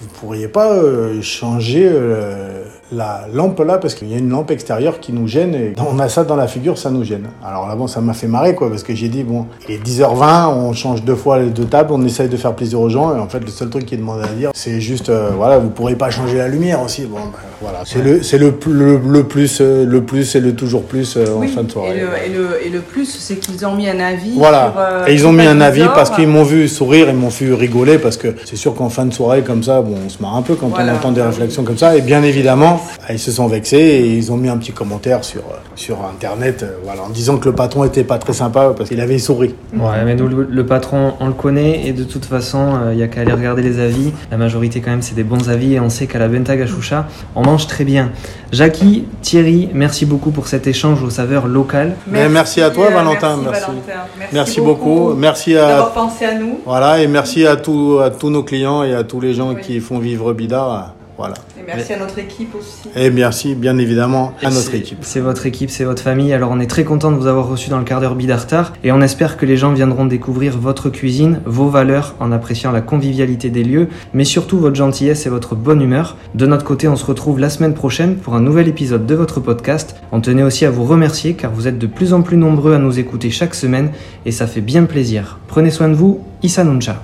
vous 0.02 0.08
pourriez 0.20 0.50
pas 0.50 0.74
euh, 0.74 1.22
changer 1.22 1.88
euh, 1.90 2.66
la 2.92 3.28
lampe 3.34 3.60
là 3.60 3.78
parce 3.78 3.96
qu'il 3.96 4.10
y 4.10 4.14
a 4.14 4.18
une 4.18 4.30
lampe 4.30 4.52
extérieure 4.52 5.00
qui 5.00 5.14
nous 5.14 5.28
gêne. 5.28 5.56
Et 5.56 5.74
on 5.78 5.98
a 6.00 6.10
ça 6.10 6.26
dans 6.26 6.36
la 6.36 6.48
figure, 6.48 6.78
ça 6.78 6.92
nous 6.92 7.04
gêne. 7.04 7.28
Alors 7.44 7.68
là, 7.68 7.76
bon, 7.76 7.88
ça 7.88 8.02
m'a 8.02 8.14
fait 8.14 8.28
marrer, 8.28 8.56
quoi, 8.56 8.70
parce 8.70 8.84
que 8.84 8.94
j'ai 8.94 9.08
dit, 9.08 9.24
bon, 9.24 9.48
il 9.68 9.76
est 9.76 9.84
10h20, 9.84 10.50
on 10.50 10.74
change 10.74 11.04
deux 11.04 11.16
fois 11.16 11.40
les 11.40 11.50
deux 11.50 11.66
tables, 11.66 11.94
on 11.94 12.04
essaye 12.04 12.28
de 12.28 12.38
faire 12.38 12.54
plaisir 12.56 12.82
aux 12.82 12.90
gens. 12.90 13.16
Et 13.16 13.20
en 13.20 13.30
fait, 13.30 13.40
le 13.40 13.48
seul 13.48 13.70
truc 13.70 13.86
qui 13.86 13.96
est 13.96 13.98
demandé 13.98 14.24
à 14.24 14.34
dire, 14.34 14.52
c'est 14.54 14.82
juste, 14.82 15.10
euh, 15.10 15.32
voilà, 15.36 15.60
vous 15.60 15.70
pourrez 15.70 15.96
pas 15.96 16.10
changer 16.10 16.38
la 16.38 16.50
lumière 16.50 16.82
aussi. 16.84 17.06
Bon, 17.06 17.18
ben, 17.18 17.40
voilà. 17.66 17.84
C'est 18.22 18.38
le, 18.38 18.52
plus- 18.52 18.74
le, 18.74 19.00
le 19.08 19.24
plus, 19.24 19.60
euh, 19.62 19.86
le 19.86 20.02
plus 20.02 20.36
et 20.36 20.40
le 20.40 20.54
toujours 20.54 20.84
plus 20.84 21.18
euh, 21.18 21.26
en 21.36 21.40
Oui, 21.40 21.48
fin 21.48 21.64
de 21.64 21.72
soirée. 21.72 21.98
Et 21.98 22.00
le, 22.02 22.08
et 22.26 22.38
le- 22.38 22.66
et 22.68 22.70
le 22.70 22.80
plus, 22.80 23.06
c'est 23.10 23.36
qu'ils 23.38 23.66
ont 23.66 23.74
mis 23.76 23.90
un 23.90 24.00
avis. 24.00 24.34
Voilà. 24.36 24.72
sur, 24.72 24.80
euh, 24.82 25.06
et 25.08 25.14
ils 25.14 25.26
ont 25.26 25.32
mis 25.32 25.46
un 25.46 25.60
avis 25.62 25.86
parce 25.96 26.10
qu'ils 26.12 26.28
m'ont 26.28 26.44
vu 26.44 26.68
sourire, 26.68 27.08
ils 27.10 27.16
m'ont 27.16 27.30
vu 27.30 27.54
rigoler 27.54 27.98
parce 27.98 28.18
que 28.18 28.28
c'est 28.46 28.56
sûr 28.56 28.76
qu'en 28.76 28.90
fin 28.90 29.06
de 29.06 29.14
soirée 29.14 29.42
comme 29.42 29.64
ça, 29.64 29.82
bon, 29.82 29.96
on 30.06 30.10
se 30.10 30.22
marre 30.22 30.36
un 30.36 30.42
peu 30.42 30.56
quand 30.56 30.68
Voilà. 30.68 30.94
on 30.94 30.96
entend 30.98 31.12
des 31.12 31.22
réflexions 31.22 31.64
comme 31.64 31.78
ça. 31.78 31.96
Et 31.98 32.02
bien 32.02 32.22
évidemment, 32.24 32.82
ils 33.10 33.20
se 33.20 33.32
sont 33.32 33.48
vexés 33.48 33.78
et 33.78 34.06
ils 34.16 34.32
ont 34.32 34.38
mis 34.38 34.50
un 34.50 34.58
petit 34.58 34.72
commentaire 34.72 35.24
sur 35.24 35.42
euh, 35.42 35.56
sur 35.76 35.98
internet, 36.06 36.64
euh, 36.64 36.78
voilà, 36.84 37.02
en 37.04 37.10
disant 37.10 37.38
que 37.38 37.50
le 37.50 37.56
patron 37.56 37.84
était 37.84 38.04
pas 38.04 38.18
très 38.18 38.34
sympa 38.34 38.74
parce 38.78 38.90
qu'il 38.90 39.02
avait 39.02 39.18
souri. 39.18 39.56
Ouais, 39.74 40.04
mais 40.06 40.16
nous, 40.16 40.28
le, 40.28 40.48
le 40.50 40.66
patron, 40.66 41.14
on 41.20 41.28
le 41.28 41.34
connaît 41.34 41.88
et 41.88 41.94
de 41.94 42.04
toute 42.04 42.26
façon, 42.26 42.70
il 42.92 42.98
n'y 42.98 43.04
a 43.04 43.08
qu'à 43.08 43.22
aller 43.22 43.32
regarder 43.34 43.62
les 43.62 43.80
avis. 43.80 44.12
La 44.32 44.38
majorité, 44.38 44.82
quand 44.82 44.92
même, 44.92 45.02
c'est 45.02 45.16
des 45.16 45.24
bons 45.24 45.50
avis 45.50 45.74
et 45.76 45.80
on 45.80 45.90
sait 45.90 46.08
qu'à 46.08 46.20
la 46.20 46.28
Benta 46.28 46.56
Gachoucha, 46.56 47.08
on 47.36 47.44
mange 47.44 47.55
très 47.68 47.84
bien. 47.86 48.12
Jackie, 48.52 49.06
Thierry, 49.22 49.70
merci 49.74 50.06
beaucoup 50.06 50.32
pour 50.32 50.48
cet 50.48 50.68
échange 50.68 51.02
aux 51.04 51.10
saveurs 51.10 51.48
locales. 51.48 51.96
Merci 52.08 52.62
à 52.62 52.70
toi, 52.70 52.88
euh, 52.88 52.94
Valentin, 52.94 53.38
Merci, 53.38 53.44
merci. 53.46 53.62
Valentin. 53.68 54.28
Merci 54.34 54.62
beaucoup, 54.62 55.14
merci 55.14 55.58
à 55.58 55.68
d'avoir 55.68 55.94
pensé 55.94 56.26
à 56.26 56.36
nous. 56.36 56.60
voilà 56.66 57.02
et 57.02 57.08
merci 57.08 57.46
à 57.46 57.56
tous 57.56 58.00
à 58.00 58.10
tous 58.10 58.30
nos 58.30 58.44
clients 58.44 58.84
et 58.84 58.94
à 58.94 59.04
tous 59.04 59.20
les 59.20 59.34
gens 59.34 59.54
Oui. 59.54 59.62
qui 59.62 59.80
font 59.80 60.00
vivre 60.00 60.34
Bida. 60.34 60.95
Voilà. 61.18 61.36
Et 61.58 61.64
merci 61.66 61.94
à 61.94 62.00
notre 62.00 62.20
équipe 62.20 62.54
aussi. 62.56 62.90
Et 62.96 63.10
merci 63.10 63.56
bien 63.56 63.78
évidemment 63.78 64.34
à 64.42 64.50
notre 64.50 64.72
C'est- 64.72 64.78
équipe. 64.78 64.98
C'est 65.02 65.22
votre 65.22 65.46
équipe, 65.46 65.70
c'est 65.70 65.86
votre 65.86 66.02
famille. 66.02 66.34
Alors 66.34 66.52
on 66.52 66.60
est 66.60 66.68
très 66.68 66.84
content 66.84 67.10
de 67.12 67.16
vous 67.18 67.28
avoir 67.28 67.48
reçu 67.48 67.70
dans 67.70 67.78
le 67.80 67.86
quart 67.86 68.02
d'heure 68.02 68.16
Bidartar 68.16 68.74
et 68.84 68.92
on 68.92 69.00
espère 69.02 69.38
que 69.38 69.46
les 69.46 69.56
gens 69.56 69.72
viendront 69.72 70.06
découvrir 70.06 70.58
votre 70.58 70.90
cuisine, 70.90 71.40
vos 71.46 71.70
valeurs 71.70 72.16
en 72.20 72.34
appréciant 72.34 72.72
la 72.74 72.82
convivialité 72.82 73.50
des 73.50 73.64
lieux, 73.64 73.88
mais 74.14 74.26
surtout 74.26 74.58
votre 74.60 74.76
gentillesse 74.76 75.26
et 75.26 75.30
votre 75.30 75.56
bonne 75.56 75.82
humeur. 75.82 76.18
De 76.34 76.46
notre 76.46 76.66
côté, 76.66 76.88
on 76.90 76.98
se 76.98 77.06
retrouve 77.06 77.40
la 77.40 77.50
semaine 77.50 77.74
prochaine 77.76 78.16
pour 78.18 78.36
un 78.36 78.42
nouvel 78.42 78.68
épisode 78.68 79.06
de 79.06 79.16
votre 79.16 79.40
podcast. 79.40 79.96
On 80.12 80.20
tenait 80.20 80.44
aussi 80.44 80.66
à 80.66 80.70
vous 80.72 80.84
remercier 80.84 81.34
car 81.36 81.52
vous 81.52 81.68
êtes 81.70 81.80
de 81.80 81.88
plus 81.88 82.12
en 82.14 82.24
plus 82.24 82.36
nombreux 82.38 82.74
à 82.74 82.78
nous 82.78 83.00
écouter 83.00 83.30
chaque 83.32 83.56
semaine 83.56 83.92
et 84.26 84.32
ça 84.32 84.48
fait 84.48 84.60
bien 84.62 84.84
plaisir. 84.84 85.40
Prenez 85.48 85.72
soin 85.72 85.88
de 85.88 85.94
vous, 85.96 86.20
Issa 86.44 86.66
Nuncha. 86.66 87.02